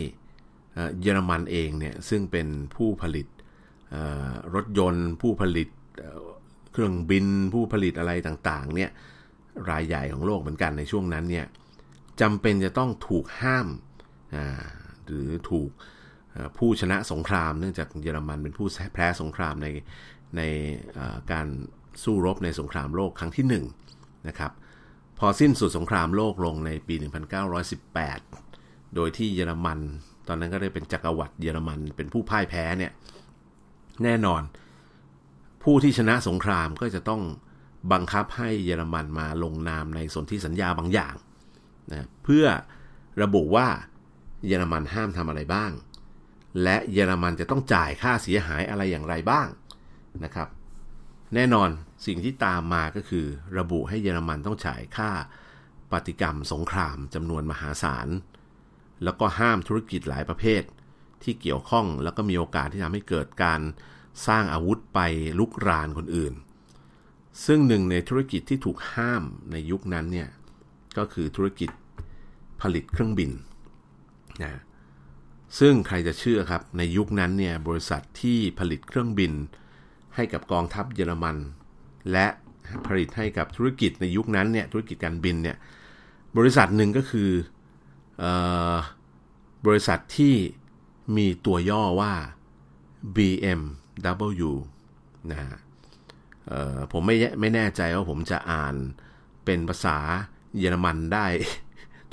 [1.01, 3.27] เยอรมันเองเนี่ยซึ่งเป็นผู้ผลิต
[4.55, 5.69] รถยนต์ผู้ผลิต
[6.71, 8.91] เครื่องบินผู้ผลิตอะไรต่างๆเนี่ย
[9.69, 11.45] รายใหญ่ของโลกเหมือนกันในช่วงนั้นเนี่ย
[12.21, 13.67] จำเป็นจะต้องถูกห้าม
[15.05, 15.69] หรือถูก
[16.57, 19.67] ผู้ชนะสงคราม เนื่องจากเยอรมันเป็นผู้แพ้สงครามใน
[20.37, 20.41] ใน
[21.31, 21.47] การ
[22.03, 23.55] สู้รบในสงครามโลกครั้งที่1น
[24.27, 24.51] นะครับ
[25.19, 26.95] พอสิ้นสุดสงครามโลกลงในปี
[28.15, 29.79] 1918 โดยที่เยอรมัน
[30.27, 32.91] ตอนนั้นก็ได้เป็นจักรวรรดิเยอรมันเป็นผู้พ่ายแพ้เนี่ย
[34.03, 34.41] แน่นอน
[35.63, 37.21] ผู้ที่ชนะสงครามก็จะต้อง
[37.91, 41.15] บังคับให้เยอรมันมาลงนามในสนธิสัญญาบางอย่าง
[41.91, 42.45] นะเพื่อ
[43.21, 43.67] ระบุว่า
[44.47, 45.71] เยอรมันห้ามทำอะไรบ้าง
[46.63, 49.47] และเยอรมันจะต้องจ่ายค่าเสียหายอะไรอย่างไรบ้าง
[50.23, 50.47] นะครับ
[51.35, 51.69] แน่นอน
[52.05, 53.25] สิ่งที่ตามมาก็คือ
[53.57, 55.11] ระบุให้เยอรมันต้องจ่ายค่า
[55.91, 58.07] ปฏิกรรมสงครามจำนวนมหาศาล
[59.03, 60.61] แล้วก็ห้ามธุรกิจหลายประเภท
[61.23, 63.61] ที่เกี่ยวข้อง แล้วก็มีโอกาสที่ทำให้เกิดการ
[64.27, 64.99] สร้างอาวุธไป
[65.39, 66.33] ลุกรานคนอื่น
[67.45, 70.29] ซึ่งหนึ่งในธุรกิจที่ถูกห้ามในยุคนั้นเนี่ย
[70.97, 71.69] ก็คือธุรกิจ
[72.61, 73.31] ผลิตเครื่องบิน
[74.43, 74.61] นะ
[75.59, 79.31] ซึ่งใครจะเชื่อครับในยุคนั้นเนี่ยบริษัทที่ผลิตเครื่องบิน
[80.15, 81.37] ให้กับกองทัพเยอรมัน
[82.11, 82.27] และ
[82.87, 85.57] ผลิตให้กับธุรกิจในยุคนั้นเนี่ยธุรกิจการบินเนี่ย
[86.37, 87.29] บริษัทหนึ่งก็คือ
[88.23, 88.25] อ
[89.65, 90.33] บริษัทที่
[91.17, 92.13] มีตัวย่อว่า
[93.15, 94.51] BMW
[95.31, 95.53] นะฮะ
[96.91, 98.75] ผมไม่ไม่แน่ใจว่าผมจะอ่าน
[99.45, 99.97] เป็นภาษา
[100.59, 101.27] เยอรมันได้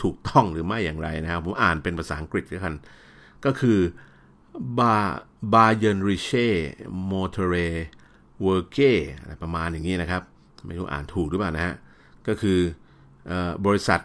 [0.02, 2.74] ถูกต้องหรือไม่อย่างไรนะครับ ผมอ่านเป็นภาษาอังกฤษก็คัน
[3.44, 3.78] ก็คือ
[4.78, 4.94] บา
[5.52, 6.48] บาเยนริเช่
[7.11, 7.54] มอเตเร
[8.42, 8.78] เวอร์เก
[9.20, 10.22] อะไรประมาณอย่างนี้นะครับ
[10.66, 11.74] ไม่รู้อ่านถูกหรือเปล่านะฮะ
[12.28, 12.58] ก็คือ
[13.66, 14.00] บริษัท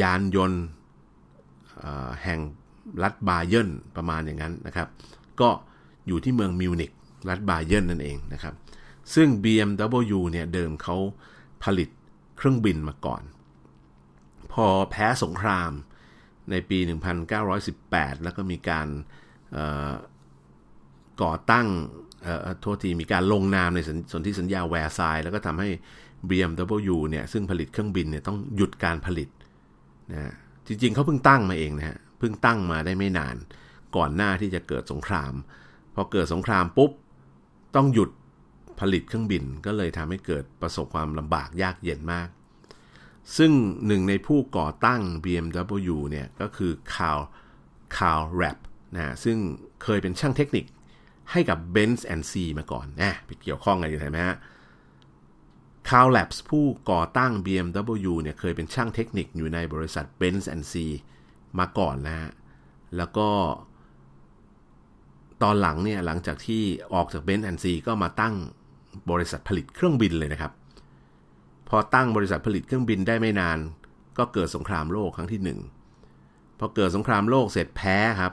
[0.00, 0.64] ยานยนต์
[2.22, 2.40] แห่ง
[3.02, 4.88] รัฐบาเยนประมาณอย่างนั้นนะครับ
[5.40, 5.48] ก็
[6.06, 6.90] อยู่ที่เมืองมิวนิก
[7.28, 8.54] รัฐบาเยนนั่นเองนะครับ
[9.14, 10.96] ซึ่ง BMW เนี่ยเดิมเขา
[11.64, 11.88] ผลิต
[12.36, 13.22] เครื่องบินมาก่อน
[14.52, 15.70] พอแพ้สงคราม
[16.50, 16.78] ในปี
[17.56, 18.88] 1918 แล้วก็มีการ
[21.22, 21.66] ก่อตั้ง
[22.60, 23.78] โทษทีมีการลงนามใน
[24.12, 25.68] สนธิสัญญาแวร์ซายแล้วก็ทำให้
[26.30, 29.28] BMW เนี่ยซึ่งผลิตเครื่องบินเนี่ยต้องหยุดการผลิต
[30.12, 30.32] นะ
[30.66, 33.36] จริงๆเขาเพิ่งตั้งมาเองนะฮะ เพิ่งตั้งมาได้ไม่นาน
[33.96, 35.32] ก่อนหน้าที่จะเกิดสงคราม
[35.94, 36.90] พอเกิดสงครามปุ๊บ
[37.76, 38.10] ต้องหยุด
[38.80, 42.28] ผลิตเครื่องบินก็เลยทำให้เกิดประสบความลำบากยากเย็นมาก
[43.36, 43.52] ซึ่ง
[43.86, 47.20] หนึ่งในผู้ก่อตั้ง BMW เนี่ยก็คือคาร์ล
[47.96, 48.58] คาร์ลแรพพ์
[48.96, 49.36] นะซึ่ง
[49.82, 50.64] เคยเป็นช่างเทคนิค
[51.32, 54.36] ให้กับ Benz and C มาก่อนนะไปเกี่ยวข้องกันอยู่ไหมฮะ
[55.88, 60.74] คาร์ลแรพพ์ผู้ก่อตั้ง BMW เนี่ยเคยเป็นช่างเทคนิคอยู่ในบริษัท Benz and C
[61.58, 62.30] มาก่อนนะฮะ
[62.96, 63.28] แล้วก็
[65.42, 66.62] ตอนหลังเนี่ยหลังจากที่
[66.94, 68.34] ออกจาก Benz and C ก็มาตั้ง
[69.10, 70.52] บริษัทผลิตเครื่องบินเลยนะครับ
[71.68, 73.58] พอตั้งบริษัทผลิตเครื่องบินได้ไม่นาน
[74.18, 75.58] ก็เกิดสงครามโลกครั้งที่หนึ่ง
[76.58, 78.32] พอเกิดสงครามโลกเสร็จแพ้ครับ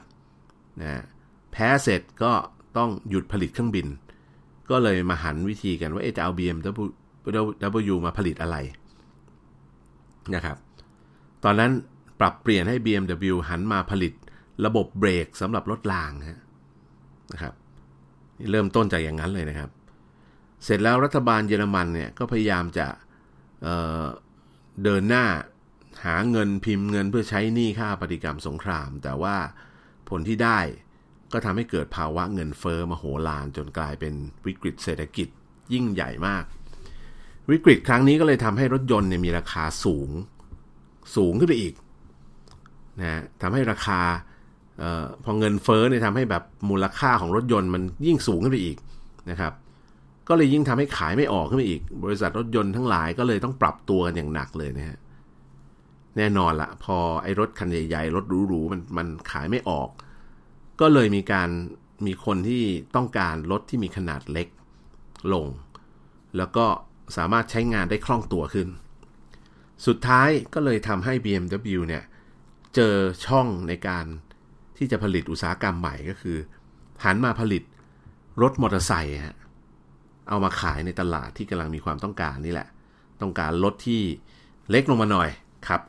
[0.81, 1.03] นะ
[1.51, 2.31] แพ้เสร็จก็
[2.77, 3.87] ต้องหยุดผลิตเครื่องบิน
[4.69, 8.57] ก็เลยมาหันวิธีกันว่าจะเอา BMW มาผลิตอะไร
[10.35, 10.57] นะครับ
[11.43, 11.71] ตอนนั้น
[12.19, 14.13] ปรับเปลี่ยนให้ BMW หันมาผลิต
[14.65, 17.53] ระบบเบรกสำหรับรถรางนะครับ
[18.51, 19.69] เริ่มต้นจากอย่างนั้นเลยนะครับ
[20.63, 22.87] เสร็จแล้วรัฐบาลเยอรมันเนี่ยก็พยายามจะ
[23.63, 25.25] เเดินหน้า
[26.05, 29.35] หาเงินพิมพ์เงินเพื่อใช้หนี้ค่าปฏิกรรมสงคราม แต่ว่า
[30.09, 30.59] ผลที่ได้
[31.33, 34.13] ก็ทำให้เกิดภาวะเงินเฟอ้อมโหฬารจนกลายเป็น
[34.45, 35.27] วิกฤตเศรษฐกิจ
[35.73, 36.43] ยิ่งใหญ่มาก
[37.51, 40.09] วิกฤตครั้งนี้ก็เลยทำให้รถยนต์เนี่ยมีราคาสูง
[41.15, 41.73] สูงขึ้นไปอีก
[42.99, 43.99] นะทำให้ราคา
[44.83, 48.77] ออพอเงินเฟ้อเนี่ยทำให้แบบมูลค่าของรถยนต์มันยิ่งสูงขึ้นไปอีก
[49.29, 49.53] นะครับ
[50.27, 54.97] ก็เลยยิ่งทำให้ขายไม่ออกขึ้นไปอีก บริษัทรถยนต์ทั้งหลายก็เลยต้องปรับตัวกันอย่างหนักเลยนะฮะ
[56.17, 59.89] แน่นอนละพอไอ้รถคันใหญ่ๆ รถหรูๆมันมันขายไม่ออก
[60.81, 61.49] ก็เลยมีการ
[62.05, 62.63] มีคนที่
[62.95, 64.47] ต้องการรถที่มีขนาดเล็ก
[65.33, 65.47] ลง
[66.37, 66.65] แล้วก็
[67.17, 68.67] สามารถใช้งานได้คล่องตัวขึ้น
[69.87, 72.03] สุดท้ายก็เลยทำให้ BMW เนี่ย
[72.75, 74.05] เจอช่องในการ
[74.77, 76.37] ที่จะผลิตอุตสาหกรรมใหม่ก็คือ
[77.03, 77.63] หันมาผลิต
[78.41, 79.37] รถมอเตอร์ไซค์ฮะ
[80.29, 82.67] เอามาขายในตลาดที่กำลังมีความต้องการนี่แหละ
[83.21, 84.01] ต้องการรถที่
[84.69, 85.29] เล็กลงมาหน่อย
[85.67, 85.81] ขับ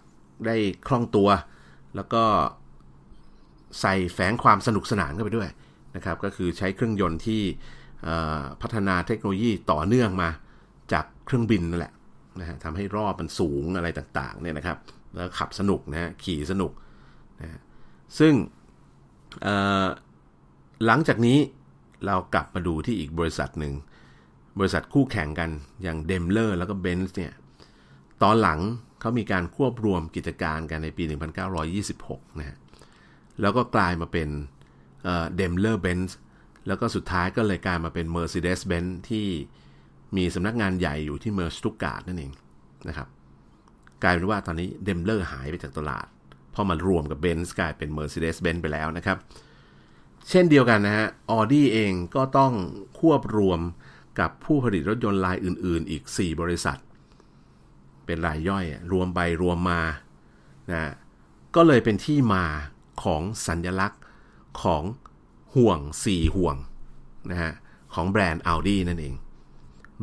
[0.46, 1.28] ได้คล่องตัว
[1.96, 2.22] แล้วก็
[3.80, 5.48] ใส่แฝงความสนุกสนานเข้าไปด้วย
[5.96, 7.42] นะครับก็คือใช้เครื่องยนต์ที่
[8.62, 10.28] พัฒนาเทคโนโลยีต่อเนื่องมา
[10.92, 11.92] จากเครื่องบินนั่นแหละ
[12.40, 14.76] นะฮะทำให้รอบมันสูงอะไรต่างๆเนี่ยนะครับ
[15.16, 16.72] แล้วขับสนุกนะฮะขี่สนุก
[17.40, 17.60] นะ
[18.18, 18.34] ซึ่ง
[20.86, 21.38] หลังจากนี้
[22.06, 23.74] เรากลับมาดูที่อีกบริษัทหนึ่ง
[24.58, 25.50] บริษัทคู่แข่งกัน
[25.82, 27.32] อย่างเดมเลอร์แล้วก็เบนซ์เนี่ย
[28.22, 28.60] ตอนหลัง
[29.00, 31.04] เขามีการควบรวมกิจการกันในปี
[31.72, 32.56] 1926 นะฮะ
[33.40, 34.28] แล้วก็กลายมาเป็น
[35.36, 36.16] เดมเลอร์เบนซ์
[36.66, 39.26] แล้วก็สุดท้ายก็เลยกลายมาเป็น Mercedes-Benz ที่
[40.16, 42.32] มีสำนักงานใหญ่อยู่ที่เมืองสตุตการ์ตนั่นเอง
[42.88, 43.08] นะครับ
[44.04, 46.06] กลายเป็นว่าตอนนี้เดมเลอร์หายไปจากตลาด
[46.54, 49.16] พอมันรวมกับเบนซ์กลายเป็น Mercedes-Benz ไปแล้วนะครับ
[50.28, 52.52] เช่นเดียวกันนะฮะออดี้เองก็ต้อง
[53.00, 53.60] ควบรวม
[54.20, 56.78] กับผู้ผลิตรถยนต์รายอื่น ๆ อีก 4 บริษัท
[58.06, 59.82] เป็นรายย่อยรวมไปรวมมา
[60.70, 60.92] นะ
[61.56, 62.44] ก็เลยเป็นที่มา
[63.02, 64.00] ของสัญญลักษณ์
[64.62, 64.82] ของ
[65.56, 66.56] ห่วง 4 ห่วง
[67.30, 67.52] นะฮะ
[67.94, 69.14] ของแบรนด์ Audi นั่นเอง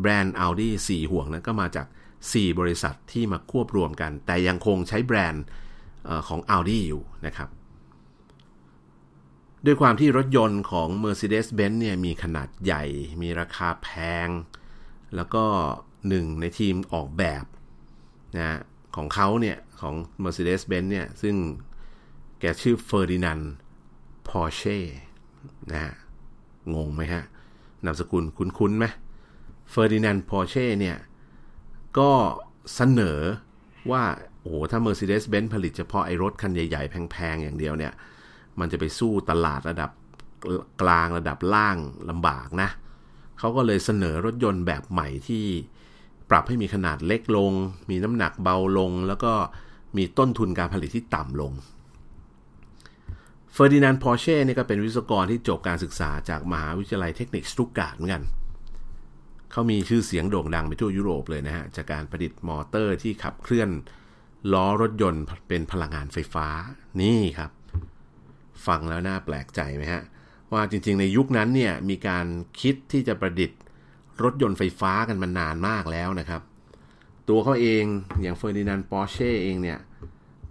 [0.01, 1.87] แบรนด์ Audi 4 ห่วงนั้นก็มาจาก
[2.29, 5.45] 4 บริษัทที่มาควบรวมกัน แต่ยังคงใช้แบรนด์
[6.27, 7.49] ของ Audi อยู่นะครับ
[9.65, 12.83] ด้วยความที่รถยนต์ของ Mercedes-Benz เนี่ยมีขนาดใหญ่
[13.21, 13.89] มีราคาแพ
[14.25, 14.29] ง
[15.15, 15.43] แล้วก็
[16.07, 17.43] หนึ่งในทีมออกแบบ
[18.37, 18.59] นะ
[18.95, 21.35] ของเขาเนี่ย ของ Mercedes-Benz เนี่ย ซึ่ง
[22.39, 23.39] แกชื่อเฟอร์ดินาน
[24.29, 24.77] พอร์เช่
[25.71, 25.93] นะ
[26.75, 27.23] งงไหมฮะ
[27.85, 28.85] นามสกุลคุ้นๆไหม
[29.71, 30.97] เฟอร์ดินานด์พอร์เช่เนี่ย
[31.99, 32.11] ก็
[32.75, 33.19] เสนอ
[33.91, 34.03] ว่า
[34.41, 37.93] โอ้โหถ้า Mercedes-Benz ผลิตเฉพาะไอ้รถคันใหญ่ ๆ แพง ๆ อย่างเดียวเนี่ย
[38.59, 39.91] มันจะไปสู้ตลาดระดับ
[40.81, 41.77] กลางระดับล่าง
[42.09, 42.69] ลำบากนะ
[43.39, 45.43] เขาก็เลยเสนอรถยนต์แบบใหม่ที่
[46.29, 47.51] ปรับให้มีขนาดเล็กลง
[47.89, 49.33] มีน้ำหนักเบาลง แล้วก็
[49.97, 51.51] มีต้นทุนการผลิตที่ต่ำลง
[53.53, 58.23] เฟอร์ดินานด์พอร์เช่นี่ก็เป็นวิศวกรที่จบการศึกษาจากมหาวิทยาลัยเทคนิคสตุตการ์ตเหมือนกัน
[59.51, 63.69] เขามีชื่อเสียงโด่งดังไปทั่วยุโรปเลยนะฮะ จากการประดิษฐ์มอเตอร์ที่ขับเคลื่อน
[64.53, 66.47] ล้อรถยนต์เป็นพลังงานไฟฟ้า
[67.01, 67.51] นี่ครับ
[68.67, 70.01] ฟังแล้วน่าแปลกใจไหมฮะ
[70.53, 72.25] ว่าจริงๆในยุคนั้นเนี่ยมีการ
[72.61, 73.59] คิดที่จะประดิษฐ์
[74.23, 76.41] รถยนต์ไฟฟ้ากันมานานมากแล้วนะครับ
[77.29, 77.83] ตัวเขาเอง
[78.21, 79.79] อย่างเฟอร์ดินานด์พอร์เช่เองเนี่ย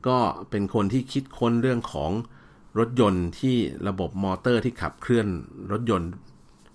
[0.06, 0.18] ก็
[0.50, 2.10] เป็นคนที่คิดค้นเรื่องของ
[2.78, 3.56] รถยนต์ที่
[3.88, 5.26] ระบบมอเตอร์ที่ขับเคลื่อน
[5.72, 6.10] รถยนต์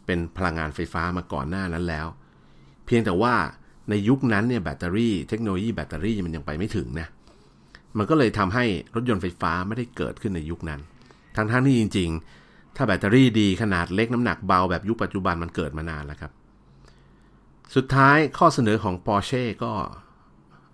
[0.06, 2.08] เป็นพลังงานไฟฟ้ามาก่อนหน้านั้นแล้ว
[2.86, 3.36] เพียงแต่ว่า
[3.89, 7.08] ในยุคนั้นเนี่ยแบตเตอรี่เทคโนโลยีแบตเตอรี่มันยังไปไม่ถึงนะ
[7.98, 8.65] มันก็เลยทำให้
[8.96, 10.80] รถยนต์ไฟฟ้าไม่ได้เกิดขึ้นในยุคนั้น
[11.36, 12.10] ทั้งทั้งที่จริง
[12.41, 16.32] ๆ ถ้าแบตเตอรี่ดีขนาดเล็กน้ำหนักเบาแบบยุคปัจจุบันมันเกิดมานานแล้วครับ
[17.76, 19.72] สุดท้ายข้อเสนอของ Porsche ก็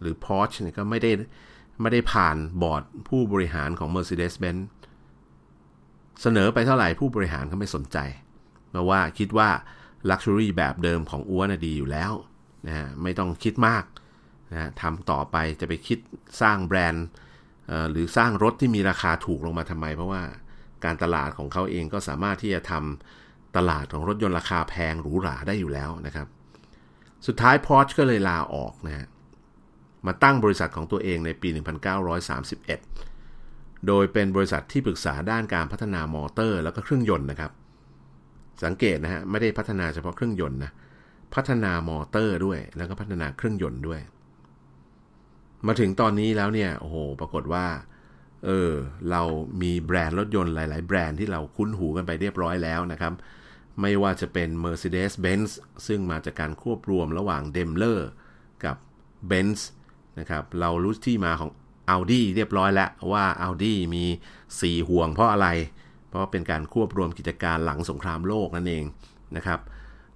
[0.01, 1.11] หรือ Porsche เนี่ยก็ไม่ได้
[1.81, 4.61] ไม่ได้ผ่านบอร์ดผู้บริหารของ Mercedes-Benz
[6.21, 7.97] เสนอไปเท่าไหร่ผู้บริหารเขาไม่สนใจ
[8.71, 9.49] เพราะว่าคิดว่า
[10.09, 12.13] Luxury แบบเดิมของอ้วนดีอยู่แล้ว
[12.67, 13.83] นะฮะไม่ต้องคิดมาก
[14.51, 15.99] นะทำต่อไปจะไปคิด
[16.41, 17.07] สร้างแบรนด์
[17.91, 20.21] หรือสร้างรถที่มีราคาถูกลงมาทำไม เพราะว่า
[20.85, 26.27] การตลาดของเขาเองก็สามารถที่จะทำตลาดของรถยนต์ราคาแพงหรูหราได้อยู่แล้วนะครับ
[27.27, 29.07] สุดท้าย Porsche ก็เลยลาออกนะฮะ
[30.05, 31.49] มาตั้งบริษัทของตัวเองในปี
[32.27, 37.51] 1931 โดยเป็นบริษัทที่ปรึกษาด้านการพัฒนามอเตอร์ แล้วก็เครื่องยนต์นะครับ
[38.63, 40.71] สังเกตนะฮะไม่ได้พัฒนาเฉพาะเครื่องยนต์นะ
[41.35, 44.01] พัฒนามอเตอร์ด้วย แล้วก็พัฒนาเครื่องยนต์ด้วย
[45.67, 47.65] มาถึงตอนนี้แล้วเนี่ยโอ้โหปรากฏว่า
[48.45, 48.71] เออ
[49.11, 49.21] เรา
[49.61, 53.13] มีแบรนด์รถยนต์หลาย ๆ แบรนด์ที่เราคุ้นหูกันไปเรียบร้อยแล้วนะครับ
[53.81, 55.49] ไม่ว่าจะเป็น Mercedes-Benz
[55.87, 57.99] ซึ่งมาจากการควบรวมระหว่าง Daimler
[58.65, 58.77] กับ
[59.29, 59.59] Benz
[60.19, 61.51] นะครับเรารู้ที่มาของ
[61.95, 64.05] Audi เรียบร้อยแล้วว่า Audi มี
[64.47, 65.47] 4 ห่วงเพราะอะไร
[66.11, 68.83] เพราะเป็นการควบรวมกิจการหลังสงครามโลกนั่นเอง
[69.35, 69.59] นะครับ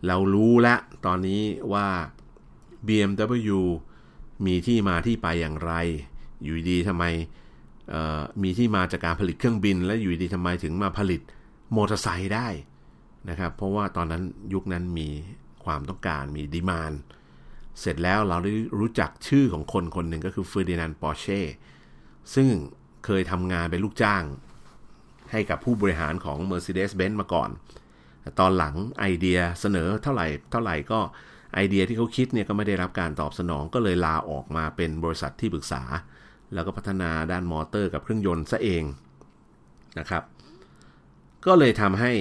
[0.07, 1.41] เรารู้แล้วตอนนี้
[1.73, 1.87] ว่า
[2.87, 3.59] BMW
[4.45, 5.73] มีที่มาที่ไปอย่างไร
[6.43, 7.05] อยู่ดีทำไม
[8.43, 11.21] มีที่มาจากการผลิตเครื่องบิน และอยู่ดีทำไมถึงมาผลิต
[11.75, 12.47] มอเตอร์ไซค์ได้
[13.29, 15.09] นะครับ เพราะว่าตอนนั้นยุคนั้นมี
[15.65, 16.91] ความต้องการมี demand
[17.79, 21.41] เสร็จแล้วเราได้รู้จักชื่อของคนคนหนึ่งก็คือเฟอร์ดินานด์ปอร์เช่
[22.35, 22.47] ซึ่ง
[23.05, 24.23] เคยทำงานเป็นลูกจ้าง
[25.31, 27.49] ให้กับผู้บริหารของ Mercedes-Benz มาก่อน
[28.39, 30.99] ตอนหลังไอเดียเสนอเท่าไหร่เท่าไหร่ก็
[31.53, 35.83] ไอเดียที่เขาคิดเนี่ยก็ไม่ได้รับการตอบสนองก็เลยลาออกมาเป็นบริษัทที่ปรึกษา
[36.53, 38.83] แล้วก็พัฒนาด้านมอเตอร์กับเครื่องยนต์ซะเอง
[39.99, 40.23] นะครับ
[41.45, 42.11] ก็เลยทำให้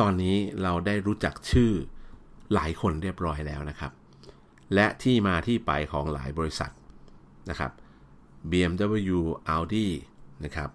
[0.00, 1.72] ตอนนี้เราได้รู้จักชื่อ
[2.54, 3.92] หลายคนเรียบร้อยแล้วนะครับ
[4.74, 6.72] และที่มาที่ไปของหลายบริษัท
[7.50, 7.72] นะครับ
[8.50, 9.20] BMW
[9.54, 9.86] Audi
[10.44, 10.70] นะครับ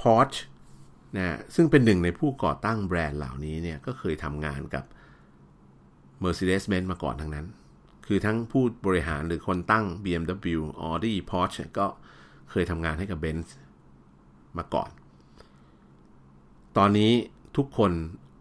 [0.00, 0.38] Porsche
[1.16, 4.84] นะซึ่งเป็นหนึ่งในผู้ก่อตั้งแบรนด์เหล่านี้เนี่ยก็เคยทำงานกับ
[6.22, 7.46] Mercedes-Benz มาก่อนทั้งนั้น
[8.06, 11.86] คือทั้งผู้บริหารหรือคนตั้ง BMW Audi Porsche ก็
[12.50, 13.48] เคยทำงานให้กับ Benz
[14.58, 14.90] มาก่อน
[16.76, 17.12] ตอนนี้
[17.56, 17.92] ทุกคน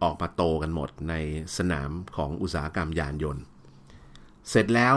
[0.04, 1.14] ออกมาโตกันหมดใน
[1.58, 3.44] สนามของอุตสาหกรรมยานยนต์
[4.50, 4.96] เสร็จแล้ว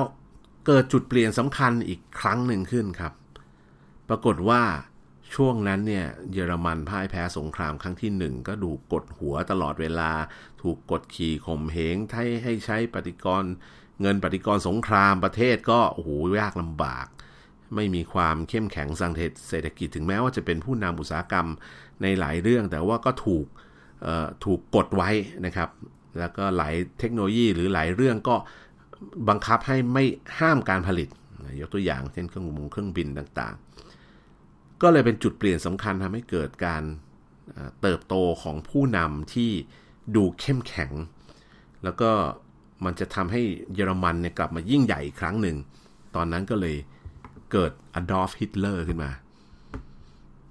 [0.66, 3.12] เกิดจุดเปลี่ยนสำคัญอีกครั้งหนึ่งขึ้นครับ
[4.08, 4.62] ปรากฏว่า
[5.34, 10.10] ช่วงนั้นเนี่ยเยอรมันพ่ายแพ้สงครามครั้งที่หนึ่งก็ดูกดหัวตลอดเวลา
[10.62, 13.44] ถูกกดขี่ข่มเหงให้ให้ใช้ปฏิกร
[14.00, 16.10] เงินปฏิกรสงครามประเทศก็โอ้โห
[16.40, 17.06] ยากลำบาก
[17.74, 19.12] ไม่มีความเข้มแข็งสัง
[19.48, 21.48] เศรษฐกิจถึงแม้ว่าจะเป็นผู้นำอุตสาหกรรม
[22.02, 23.46] ในหลายเรื่อง แต่ว่าก็ถูก
[24.44, 25.10] ถูกกดไว้
[25.46, 25.68] นะครับ
[26.18, 28.36] แล้วก็หลายเทคโนโลยีหรือหลายเรื่องก็
[29.28, 30.04] บังคับให้ไม่
[30.38, 31.08] ห้ามการผลิต
[31.60, 33.67] ยกตัวอย่างเช่นเครื่องมือเครื่องบินต่างๆ
[34.82, 36.82] ก็เลยเป็นจุดเปลี่ยนสำคัญทำให้เกิดการ
[37.82, 39.50] เติบโตของผู้นำที่
[40.16, 40.92] ดูเข้มแข็ง
[41.84, 42.10] แล้วก็
[42.84, 43.42] มันจะทำให้
[43.74, 45.56] เยอรมันเนี่ยกลับมายิ่งใหญ่อีกครั้งหนึ่ง
[46.14, 46.76] ตอนนั้นก็เลย
[47.52, 49.10] เกิดอดอล์ฟฮิตเลอร์ขึ้นมา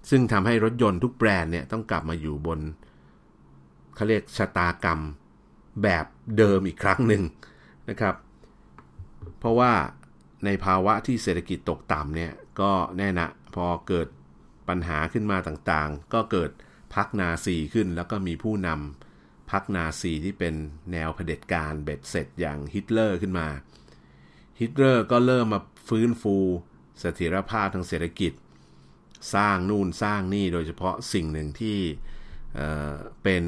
[0.10, 2.60] ซึ่งทำให้รถยนต์ทุกแบรนด์เนี่ยต้องกลับมาอยู่บน
[3.96, 5.00] เขาเรียกชะตากรรม
[5.84, 6.06] แบบ
[6.38, 7.24] เดิมอีกครั้งหนึ่ง
[7.90, 8.16] นะครับ
[9.40, 9.72] เพราะว่า
[10.46, 14.08] ในภาวะที่เศรษฐกิจตกต่ำเนี่ยก็แน่นะพอเกิด
[14.70, 16.52] ปัญหาขึ้นมาต่างๆ ก็เกิด
[16.96, 20.56] พรรคนาซีขึ้น แล้วก็มีผู้นำพรรคนาซีที่เป็น
[20.92, 23.48] แนวเผด็จการเบ็ดเสร็จอย่างฮิตเลอร์ขึ้นมา
[24.60, 26.36] ฮิตเลอร์ก็เริ่มมาฟื้นฟู
[27.00, 28.34] เสถียรภาพทางเศรษฐกิจ
[29.36, 31.78] สร้างนู่นสร้างนี่โดยเฉพาะสิ่งหนึ่งที่
[32.56, 33.44] เป็น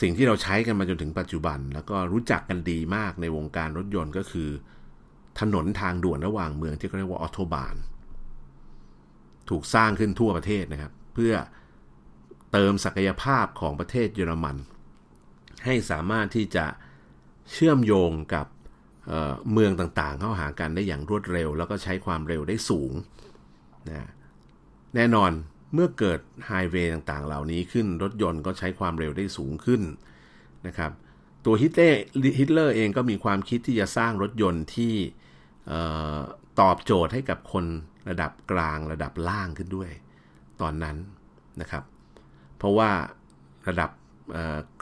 [0.00, 4.50] สิ่งที่เราใช้กันมาจนถึงปัจจุบัน แล้วก็รู้จักกันดีมากในวงการรถยนต์ก็คือ
[5.40, 7.74] ถนนทางด่วนระหว่างเมืองที่เขาเรียกว่าออโตบาน
[9.50, 11.34] ถูกสร้างขึ้นทั่วประเทศนะครับ เพื่อ
[12.52, 14.56] เติมศักยภาพของประเทศเยอรมัน
[15.66, 16.66] ให้สามารถที่จะ
[17.52, 18.46] เชื่อมโยงกับ
[19.06, 22.92] เเมืองต่างๆ เข้าหากันได้อย่างรวดเร็ว แล้วก็ใช้ความเร็วได้สูง
[23.88, 24.08] นะ
[24.94, 25.30] แน่นอน
[25.74, 29.82] เมื่อเกิดไฮเวย์ต่างๆ เหล่านี้ขึ้นรถยนต์ก็ใช้ความเร็วได้สูงขึ้น
[30.66, 30.90] นะครับ
[31.44, 32.00] ตัวฮิตเลอร์
[32.38, 34.94] ฮิตเลอร์เองก็มีความคิดที่จะสร้างรถยนต์ที่
[36.60, 37.64] ตอบโจทย์ให้กับคน
[38.08, 39.90] ระดับกลางระดับล่างขึ้นด้วย
[40.60, 40.96] ตอนนั้น
[41.60, 41.84] นะครับ
[42.58, 42.90] เพราะว่า
[43.68, 43.90] ระดับ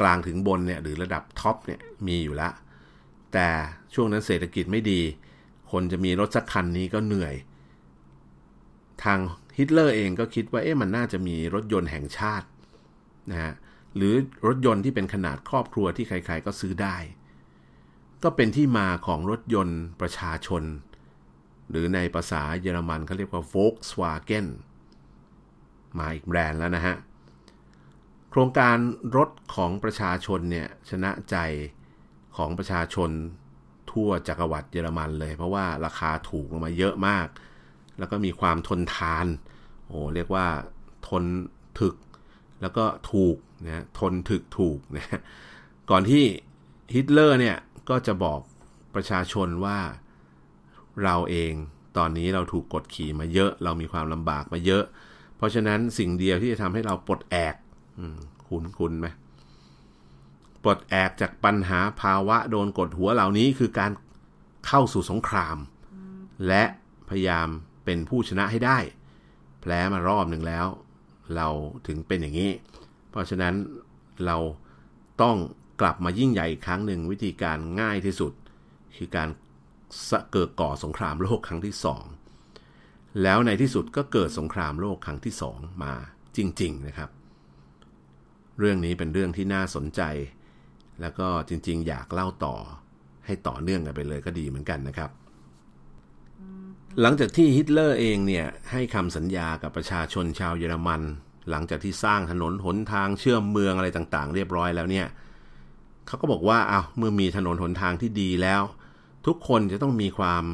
[0.01, 2.53] กลางถึงบนเนี่ยหรือระดับ top เนี่ยมีอยู่แล้ว
[3.33, 3.49] แต่
[3.95, 5.01] ช่วงนั้นเศรษฐกิจไม่ดี
[5.71, 7.35] คนจะมีรถสักคันนี้ก็เหนื่อย
[9.05, 9.19] ทาง
[9.59, 12.49] ฮิตเลอร์เองก็คิดว่าเอ๊ะมันน่าจะมีรถยนต์แห่งชาติ
[13.31, 13.53] นะฮะ
[13.97, 14.15] หรือ
[14.47, 16.97] รถยนต์ที่เป็นขนาดครอบครัวที่ใครๆก็ซื้อได้
[18.23, 20.63] ก็เป็นที่มาของรถยนต์ประชาชน
[21.71, 24.47] หรือในภาษาเยอรมันเขาเรียกว่า Volkswagen
[25.99, 26.97] มาอีกแบรนด์แล้วนะฮะ
[28.31, 28.77] โครงการ
[29.17, 31.37] รถของประชาชนเนี่ย ชนะใจ
[32.37, 33.11] ของประชาชน
[33.91, 37.27] ทั่วจักรวรรดิเยอรมันเลย เพราะว่าราคาถูกลงมาเยอะมาก
[37.99, 39.27] แล้วก็มีความทนทาน
[39.87, 40.47] โอ้เรียกว่า
[41.09, 41.25] ทน
[41.81, 41.97] ถึก
[42.61, 45.21] แล้วก็ถูกนะทนถึกถูกนะ
[45.91, 46.25] ก่อนที่
[46.95, 47.57] ฮิตเลอร์เนี่ย
[47.89, 48.41] ก็จะบอก
[48.95, 49.79] ประชาชนว่า
[51.05, 51.53] เราเอง
[51.97, 54.85] ตอนนี้เราถูกกดขี่มาเยอะ เรามีความลำบากมาเยอะ
[55.37, 57.55] เพราะฉะนั้นสิ่งเดียวที่จะทำให้เราปลดแอก
[58.49, 59.09] คุณคุณไหม
[60.63, 63.93] ปลดแอกจากปัญหาภาวะโดนกดหัวเหล่านี้คือการ
[64.67, 65.57] เข้าสู่สงคราม
[66.49, 66.65] และ
[67.09, 67.49] พยายาม
[67.85, 68.79] เป็นผู้ชนะให้ได้
[69.61, 70.67] แพ้มารอบหนึ่งแล้ว
[71.37, 71.49] เรา
[71.87, 72.51] ถึงเป็นอย่างนี้
[73.11, 73.55] เพราะฉะนั้น
[74.27, 74.37] เรา
[75.23, 75.37] ต้อง
[75.81, 78.33] กลับมายิ่งใหญ่อีกครั้งหนึ่งวิธีการง่ายที่สุด
[78.97, 79.29] คือการ
[80.33, 82.05] เกิดก่อสงครามโลกครั้งที่สอง
[83.23, 85.95] แล้วในที่สุดก็เกิดสงครามโลกครั้งที่สองมา
[86.37, 87.11] จริง ๆนะครับ
[88.59, 90.03] เรื่องนี้เป็นเรื่องที่น่าสนใจ
[91.01, 92.57] แล้วก็จริง ๆ อยากเล่าต่อ
[93.27, 95.11] ให้ต่อเนื่องกันไปเลยก็ดีเหมือนกันนะครับ
[97.01, 101.03] หลังจากที่ฮิตเลอร์เองเนี่ยให้คำสัญญากับประชาชนชาวเยอรมัน
[101.51, 105.07] หลังจากที่สร้างถนนหนทางเชื่อมเมืองอะไรต่างๆ เรียบร้อยแล้วเนี่ย
[106.07, 108.63] เขาก็บอกว่าเอาเมื่อมีถนนหนทางที่ดีแล้ว
[109.27, 110.45] ทุกคนจะต้องมีความ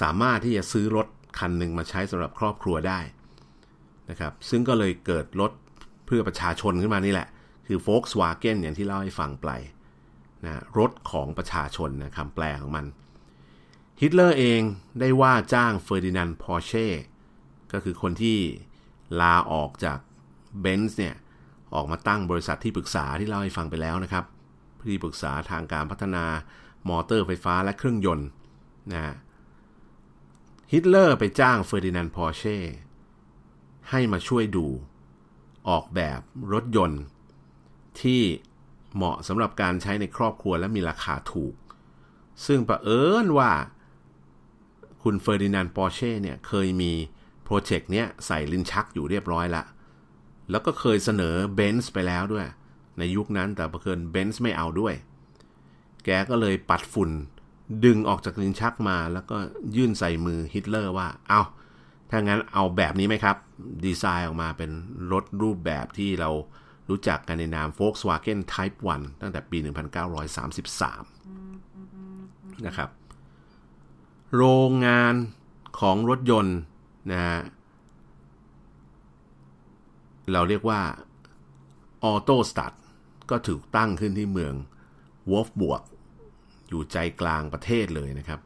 [0.00, 1.06] สามารถที่จะซื้อรถ
[1.38, 3.00] คันหนึ่งมาใช้สำหรับครอบครัวได้
[4.10, 5.52] นะครับ ซึ่งก็เลยเกิดรถ
[6.06, 7.28] เพื่อประชาชนขึ้นมานี่แหละ
[7.66, 9.48] คือ Volkswagen อย่างที่เล่าให้ฟังไป
[10.44, 12.86] นะรถของประชาชนนะคำแปลของมัน
[14.00, 14.60] ฮิตเลอร์เอง
[15.00, 16.86] ได้ว่าจ้างเฟอร์ดินานด์พอร์เช่
[17.72, 18.38] ก็คือคนที่
[19.20, 19.98] ลาออกจาก
[20.60, 21.14] เบนซ์เนี่ย
[21.74, 24.24] ออกมาตั้งบริษัทที่ปรึกษาที่เล่าให้ฟังไปแล้วนะครับ
[24.88, 26.24] ที่ปรึกษาทางการพัฒนา
[26.88, 28.28] มอเตอร์ไฟฟ้าและเครื่องยนต์
[28.92, 29.14] นะ
[30.72, 32.58] ฮิตเลอร์ไปจ้างเฟอร์ดินานด์พอร์เช่
[33.90, 34.66] ให้มาช่วยดู
[35.68, 36.20] ออกแบบ
[36.52, 37.02] รถยนต์
[38.00, 38.22] ที่
[38.94, 41.54] เหมาะสำหรับการใช้ในครอบครัวและมีราคาถูก
[42.46, 43.52] ซึ่งประเอิญว่า
[45.02, 46.92] คุณเฟอร์ดินานด์ปอร์เช่เนี่ยเคยมี
[47.44, 49.64] โปรเจกต์เนี้ยใส่ลิ้นชักอยู่เรียบร้อยละ
[50.50, 52.46] แล้วก็เคยเสนอเบนซ์ไปแล้วด้วย
[52.98, 54.94] ในยุคนั้นแต่ประเอิญเบนซ์ไม่เอาด้วย
[56.04, 57.10] แกก็เลยปัดฝุ่น
[57.84, 59.36] ดึงออกจากลิ้นชักมา แล้วก็
[59.76, 61.42] ยื่นใส่มือฮิตเลอร์ว่า เอา
[62.10, 63.36] ถ้างั้นเอาแบบนี้ไหมครับ
[63.84, 64.70] ดีไซน์ออกมาเป็น
[65.12, 66.30] รถรูปแบบที่เรา
[66.88, 69.66] รู้จักกันในนาม Volkswagen Type 1 ตั้งแต่ปี 1933
[72.66, 72.88] นะครับ
[74.36, 75.14] โรงงาน
[75.80, 76.58] ของรถยนต์
[77.10, 77.40] นะฮะ
[80.32, 80.80] เราเรียกว่า
[82.04, 82.72] ออโตสตัด
[83.30, 84.54] ก็ถูกตั้งขึ้นที่เมือง
[85.30, 85.82] วูล์ฟสบวร์ก
[86.68, 88.40] อยู่ใจกลางประเทศเลยนะครับ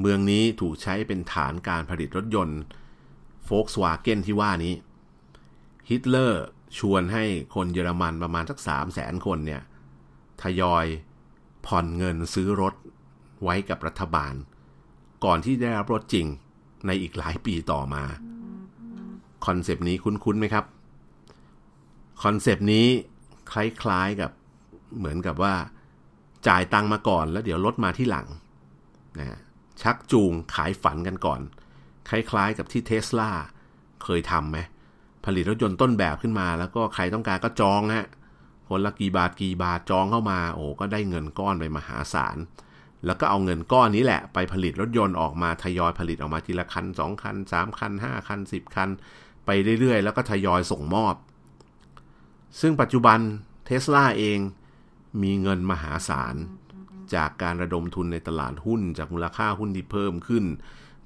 [0.00, 2.60] เมืองนี้ถูกใช้เป็นฐานการผลิตรถยนต์
[3.44, 4.74] โฟล์กสวาเกนที่ว่านี้
[5.88, 6.44] ฮิตเลอร์
[6.78, 7.24] ชวนให้
[7.54, 9.62] คนเยอรมันประมาณสักสามแสนคนเนี่ย
[10.42, 10.86] ทยอย
[11.66, 12.74] ผ่อนเงินซื้อรถ
[13.42, 14.34] ไว้กับรัฐบาล
[15.24, 16.26] ก่อนที่ได้รับรถจริง
[16.86, 18.04] ในอีกหลายปีต่อมา
[19.46, 20.64] คอนเซปต์นี้คุ้นๆไหมครับ
[22.22, 22.86] คอนเซปต์นี้
[23.52, 24.30] คล้ายๆกับ
[24.98, 25.54] เหมือนกับว่า
[26.48, 28.26] จ่ายตังมาก่อนแล้วเดี๋ยวรถมาทีหลัง
[29.18, 29.38] นะ
[29.82, 31.40] ชักจูงขายฝันกันก่อน
[32.08, 33.30] คล้ายๆกับที่เทสลา
[34.04, 34.58] เคยทำไหม
[35.24, 38.08] ผลิตรถยนต์ต้นแบบขึ้นมา แล้วก็ใครต้องการก็จองฮะ
[38.68, 42.36] คนละกี่บาทกี่บาทจองเข้ามา โอ้ก็ได้เงินก้อนไปมหาศาล
[43.06, 48.88] แล้วก็เอาเงินก้อนนี้แหละ ไปผลิตรถยนต์ออกมาทยอยผลิตออกมาทีละคันสองคันสามคันห้าคันสิบคัน
[49.46, 51.14] ไปเรื่อยๆ แล้วก็ทยอยส่งมอบ
[52.60, 53.18] ซึ่งปัจจุบัน
[53.66, 54.38] เทสลาเอง
[55.22, 56.36] มีเงินมหาศาล
[57.14, 60.44] จากการระดมทุนในตลาดหุ้น จากมูลค่าหุ้นที่เพิ่มขึ้น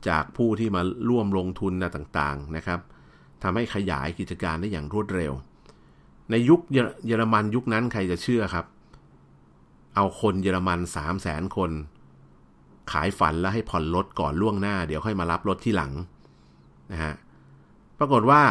[0.08, 2.80] จากผู้ที่มาร่วมลงทุนนะต่างๆนะครับ
[3.42, 5.32] ทำให้ขยายกิจการได้อย่างรวดเร็ว
[6.30, 6.60] ในยุค
[7.06, 8.66] เยอรมันยุคนั้นใครจะเชื่อครับ
[9.94, 11.70] เอาคนเยอรมัน3 0 0แสนคน
[12.92, 15.92] ขายฝันแล้วให้ผ่อนรถก่อนล่วงหน้า เดี๋ยวค่อยมารับรถที่หลัง
[16.92, 17.14] นะฮะ
[17.98, 18.42] ปรากฏว่า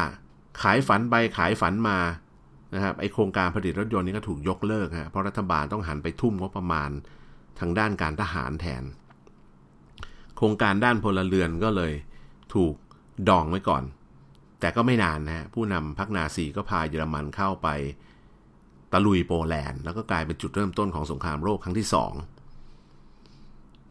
[0.62, 1.98] ขายฝันไปขายฝันมา
[2.76, 6.90] นะครับไอโครงการผลิตรถยนต์นี้ก็ถูกยกเลิกฮะเพราะรัฐบาลต้องหันไปทุ่มงบประมาณ
[7.60, 8.84] ทางด้านการทหารแทน
[10.38, 11.94] โครงการด้านพลเรือนก็เลย
[12.54, 12.74] ถูก
[13.30, 13.84] ดองไว้ก่อน
[14.60, 17.68] แต่ก็ไม่นานนะผู้นำพรรคนาซีก็พาเยอรมันเข้าไป
[18.92, 22.14] ตะลุยโปแลนด์ แล้วก็กลายเป็นจุดเริ่มต้นของสงครามโลกครั้งที่สอง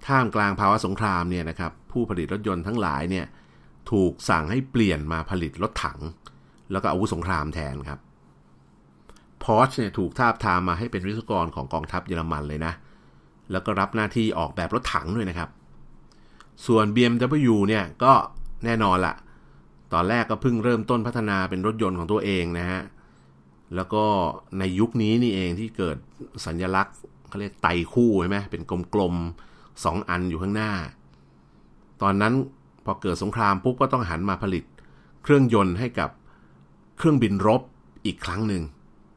[0.07, 3.27] ท่ามกลางภาวะสงครามเนี่ยนะครับผู้ผลิตรถยนต์ทั้งหลายเนี่ย
[3.91, 6.01] ถูกสั่งให้เปลี่ยนมาผลิตรถถัง
[6.73, 8.01] แล้วก็อาวุธสงครามแทนครับ
[9.45, 12.73] พอชเนี่ยถูกทาบทามมาให้เป็นวิศวกรของกองทัพเยอรมันเลยนะ
[13.53, 15.49] แล้วก็รับหน้าที่ออกแบบรถถังด้วยนะครับ
[16.67, 18.13] ส่วน BMW เนี่ยก็
[18.65, 19.15] แน่นอนละ
[19.93, 22.81] ตอนแรกก็เพิ่งเริ่มต้นพัฒนาเป็นรถยนต์ของตัวเองนะฮะ
[23.75, 24.05] แล้วก็
[24.59, 25.97] ในยุคนี้นี่เองที่เกิด
[26.47, 26.97] สัญญลักษณ์
[27.29, 28.63] เขาเรียกไตคู่ใช่ไหมเป็น
[28.95, 30.73] กลมๆสองอันอยู่ข้างหน้า
[32.03, 32.33] ตอนนั้น
[32.85, 34.65] พอเกิดสงครามปุ๊บก็ต้องหันมาผลิต
[35.23, 36.11] เครื่องยนต์ให้กับ
[36.99, 37.63] เครื่องบินรบ
[38.07, 38.63] อีกครั้งหนึ่ง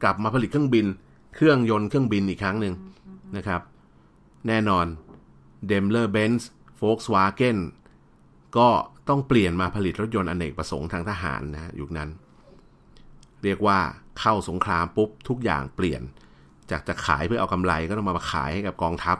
[0.02, 0.86] กลับมาผลิตเครื่องบิน
[1.34, 2.74] เครื่องยนต์เครื่องบินอีกครั้งหนึ่ง
[3.36, 3.60] นะครับ
[4.48, 4.86] แน่นอน
[5.70, 6.42] d e m l e r Benz
[6.80, 7.58] Volkswagen
[8.58, 8.68] ก็
[9.08, 12.08] ต้องเปลี่ยนมาผลิตรถยนต์อนเนกประสงค์ทางทหารนะยุคนั้น
[13.44, 13.78] เรียกว่า
[14.20, 16.02] เข้าสงครามปุ๊บทุกอย่างเปลี่ยน
[16.70, 19.18] จากจะขายเพื่อเอากำไรก็ต้องมาขายให้กับกองทัพ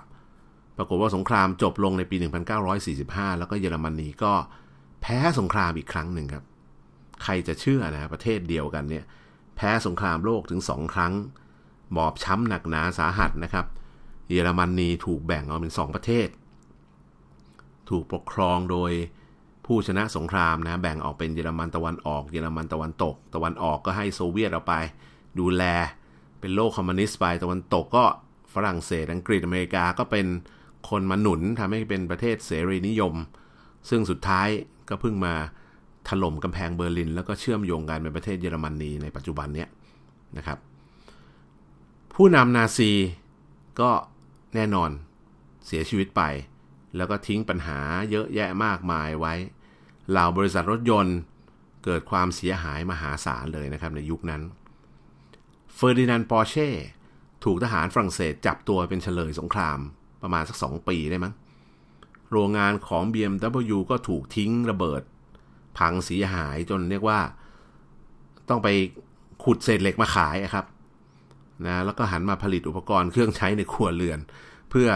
[0.76, 2.16] ปรากฏว่าสงครามจบลงในปี
[2.78, 4.32] 1945 แล้วก็เยอรมนีก็
[5.02, 6.44] แพ้สงครามอีกครั้งหนึ่งครับ
[7.22, 9.04] ใครจะเชื่อนะประเทศเดียวกันเนี่ย
[9.58, 11.12] แพ้สงครามโลกถึงสองครั้ง
[11.96, 13.66] บอบช้ำหนักหนาสาหัสนะครับ
[14.28, 16.28] เยอรมนนีถูกแบ่งออกเป็นสองประเทศ
[17.90, 18.92] ถูกปกครองโดย
[19.66, 24.74] ผู้ชนะสงครามนะ แบ่งออกเป็นเยอรมันตะวันออก เยอรมันตะวันตก ตะวันออกก็ให้โซเวียตเอาไป
[25.38, 25.62] ดูแล
[26.40, 28.04] เป็นโลกคอมมิวนิสต์ไป ตะวันตกก็
[28.54, 30.26] ฝรั่งเศส อังกฤษ อเมริกา ก็เป็น
[30.90, 33.14] คนมาหนุนทำให้เป็นประเทศเสรีนิยม
[33.88, 34.48] ซึ่งสุดท้าย
[34.88, 35.34] ก็เพิ่งมา
[36.08, 39.66] ถล่มกำแพงเบอร์ลิน แล้วก็เชื่อมโยงกันเป็นประเทศเยอรมนนีในปัจจุบันเนี้
[40.36, 40.58] นะครับ
[42.14, 42.90] ผู้นำนาซี
[43.80, 43.90] ก็
[44.54, 44.90] แน่นอน
[45.66, 46.22] เสียชีวิตไป
[46.96, 47.78] แล้วก็ทิ้งปัญหา
[48.10, 49.34] เยอะแยะมากมายไว้
[50.10, 51.16] เหล่าบริษัทรถยนต์
[51.84, 54.42] เกิดความเสียหายมหาศาลเลยนะครับในยุคนั้น
[55.74, 56.68] เฟอร์ดินานด์ปอร์เช่
[57.44, 59.78] ถูกทหารฝรั่งเศสจับตัวเป็นเฉลยสงคราม
[60.22, 61.34] ประมาณสักสองปีได้มั้ง
[62.32, 65.02] โรงงานของ BMW ก็ถูกทิ้งระเบิด
[65.78, 67.20] พังเสียหายจนเรียกว่า
[68.48, 68.68] ต้องไป
[69.44, 70.66] ขุดเศษเหล็กมาขายครับ
[71.66, 74.18] นะแล้วก็หันมาผลิตอุปกรณ์เครื่องใช้ในครัวเรือน
[74.70, 74.88] เพื่อ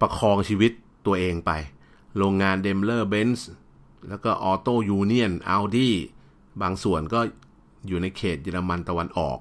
[0.00, 0.72] ประคองชีวิต
[1.06, 1.50] ตัวเองไป
[2.18, 3.48] โรงงานเดมเลอร์เบนซ์
[4.08, 5.94] แล้วก็ออโตยูเนียนอาวดี้
[6.62, 7.20] บางส่วนก็
[7.86, 9.38] อยู่ในเขตเยอรมันตะวันออก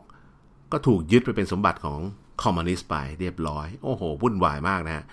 [0.71, 1.99] ก็ถูกยึดไปเป็นสมบัติของ
[2.43, 5.05] คอมมิวนิสต์ไปเรียบร้อย โอ้โหวุ่นวายมากนะฮะ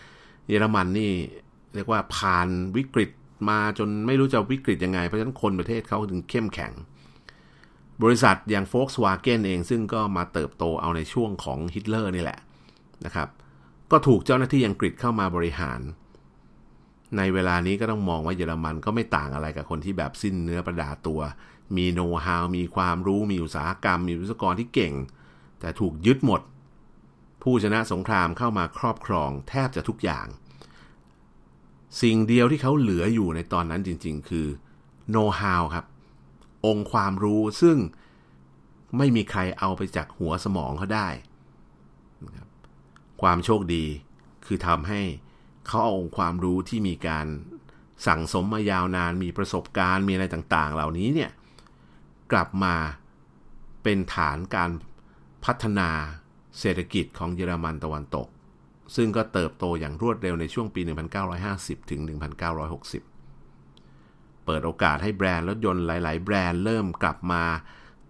[0.49, 1.13] เยอรมันนี่
[1.75, 3.11] เรียกว่าผ่านวิกฤต
[3.49, 6.73] มาจนไม่รู้จะวิกฤตยังไง เพราะฉะนั้นคนประเทศเขาถึงเข้มแข็ง
[8.03, 12.39] บริษัทอย่าง Volkswagen เองซึ่งก็มาเติบโตเอาในช่วงของฮิตเลอร์นี่แหละ
[13.05, 13.29] นะครับ
[13.91, 15.81] ก็ถูกเจ้าหน้าที่อังกฤษเข้ามาบริหาร
[17.17, 21.21] ในเวลานี้ก็ต้องมองว่าเยอรมันก็ไม่ต่างอะไรกับคนที่แบบสิ้นเนื้อประดาตัว
[21.77, 24.95] มีโน้ตฮาวมีความรู้มีอุตสาหกรรม มีวิศวกรที่เก่ง
[25.61, 26.41] แต่ถูกยึดหมด
[27.43, 30.27] ผู้ชนะสงครามเข้ามาครอบครองแทบจะทุกอย่าง
[32.03, 34.47] สิ่งเดียวที่เขาเหลืออยู่ในตอนนั้นจริง ๆ คือ
[35.11, 35.87] โน้ตฮาวครับ
[36.67, 37.77] องค์ความรู้ซึ่ง
[38.97, 41.09] ไม่มีใครเอาไปจากหัวสมองเขาได้
[42.25, 42.49] นะครับ
[43.23, 43.85] ความโชคดี
[44.47, 45.01] คือทำให้
[45.67, 47.27] เขาเอาองค์ความรู้ที่มีการ
[48.07, 51.31] สั่งสมมายาวนานมีประสบการณ์มีอะไรต่างๆ เหล่านี้เนี่ย
[52.33, 52.75] กลับมา
[53.83, 54.71] เป็นฐานการ
[55.45, 55.91] พัฒนา
[56.59, 58.29] เศรษฐกิจของเยอรมันตะวันตก
[58.97, 60.81] ซึ่งก็เติบโตอย่างรวดเร็วในช่วงปี
[61.37, 63.17] 1950 ถึง 1960
[64.47, 67.43] เปิดโอกาสให้แบรนด์รถยนต์หลาย ๆ แบรนด์เริ่มกลับมา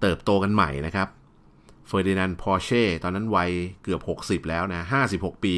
[0.00, 1.08] เติบโตกันใหม่นะครับ
[1.86, 3.50] เฟอร์ดินานด์พอร์เช่ตอนนั้นวัย
[3.82, 4.82] เกือบ 60 แล้วนะ
[5.14, 5.54] 56 ปี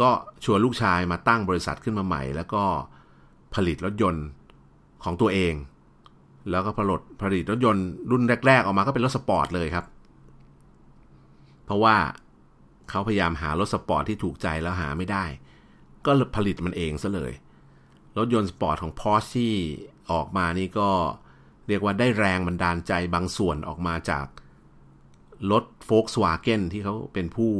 [0.00, 0.10] ก็
[0.44, 2.62] ชวนลูกชายมาตั้งบริษัทขึ้นมาใหม่ แล้วก็
[3.54, 4.26] ผลิตรถยนต์
[5.04, 5.54] ของตัวเอง
[6.50, 9.86] แล้วก็ผลิตผลิตรถยนต์รุ่นแรก ๆ ออกมาก็เป็นรถสปอร์ตเลยครับ
[11.64, 11.96] เพราะว่า
[12.92, 15.24] เขาพยายามหารถสปอร์ตที่ถูกใจแล้วหาไม่ได้
[16.06, 17.32] ก็ผลิตมันเองซะเลย
[18.18, 19.52] รถยนต์สปอร์ตของ Porsche ที่
[20.12, 20.90] ออกมานี่ก็
[21.68, 24.26] เรียกว่าได้แรงบันดาลใจบางส่วนออกมาจาก
[25.52, 27.52] รถ Volkswagen ที่เขาเป็นผู้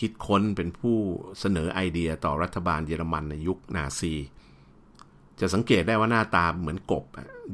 [0.00, 0.96] คิดค้นเป็นผู้
[1.40, 4.14] เสนอไอเดียต่อรัฐบาลเยอรมันในยุคนาซี
[5.40, 7.04] จะสังเกตได้ว่าหน้าตาเหมือนกบ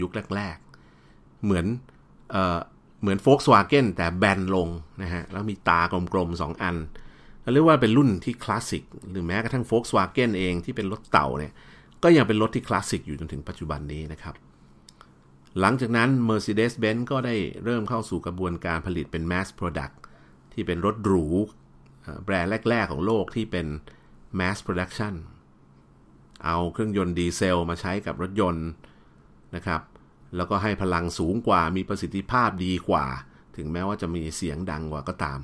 [0.01, 0.57] ยุคแรก
[1.01, 1.66] ๆ เหมือน
[2.30, 2.37] เอ
[3.01, 4.68] เหมือน Volkswagen แต่แบนลง
[5.03, 5.80] นะฮะ แล้วมีตา
[6.12, 6.76] กลมๆ2อัน
[7.53, 11.53] เรียกว่าเป็นรุ่นที่คลาสสิกหรือแม้กระทั่ง Volkswagen เองที่เป็นรถเต่าเนี่ย
[12.03, 14.34] ก็ยังเป็นรถที่คลาสสิกอยู่จนถึงปัจจุบันนี้นะครับ
[15.61, 19.94] หลังจากนั้น Mercedes-Benz ก็ได้เริ่มเข้าสู่กระบวนการผลิตเป็น Mass Product
[20.53, 21.26] ที่เป็นรถหรู
[22.24, 23.66] แบรนด์แรก ๆ ของโลกที่เป็น
[24.38, 25.14] Mass Production
[26.44, 28.68] เอาเครื่องยนต์ดีเซลมาใช้กับรถยนต์
[29.55, 29.80] นะครับ
[30.36, 33.07] แล้วก็ให้พลังสูงกว่ามีประสิทธิภาพดีกว่า
[33.57, 35.38] ถึงแม้ว่าจะมีเสียงดังกว่าก็ตาม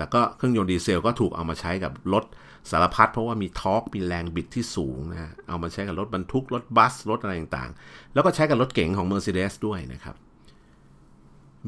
[0.00, 2.24] แต่ก็เครื่องยนต์ดีเซลก็ถูกเอามาใช้กับรถ
[2.70, 10.16] สารพัดเพราะว่ามี torque มีแรงบิดที่สูงนะเอามาใช้กับรถบรรทุกรถบัสรถอะไรต่างๆ แล้วก็ใช้กับรถเก๋งของ Mercedes ด้วยนะครับ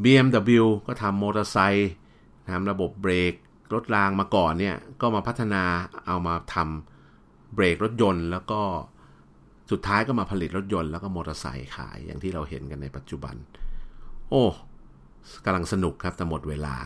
[0.03, 1.93] BMW ก็ทำมอเตอร์ไซค์
[2.55, 3.35] ทำระบบเบรก
[3.75, 5.63] รถรางมาก่อนเนี่ย ก็มาพัฒนา
[6.07, 8.61] เอามาทำเบรกรถยนต์ แล้วก็
[9.71, 13.35] สุดท้ายก็มาผลิตรถยนต์แล้วก็มอเตอร์ไซค์ขายอย่างที่เราเห็นกันในปัจจุบัน
[14.31, 14.45] โอ้
[15.45, 16.77] กำลังสนุกครับแต่หมดเวลา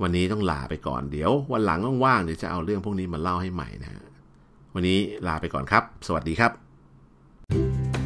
[0.00, 4.02] วันนี้ต้องลาไปก่อนเดี๋ยววันหลังว่างๆเดี๋ยวจะเอาเรื่องพวกนี้มาเล่าให้ใหม่นะฮะ
[4.74, 6.52] วันนี้ลาไปก่อนครับ สวัสดีครับ
[7.52, 8.01] thank you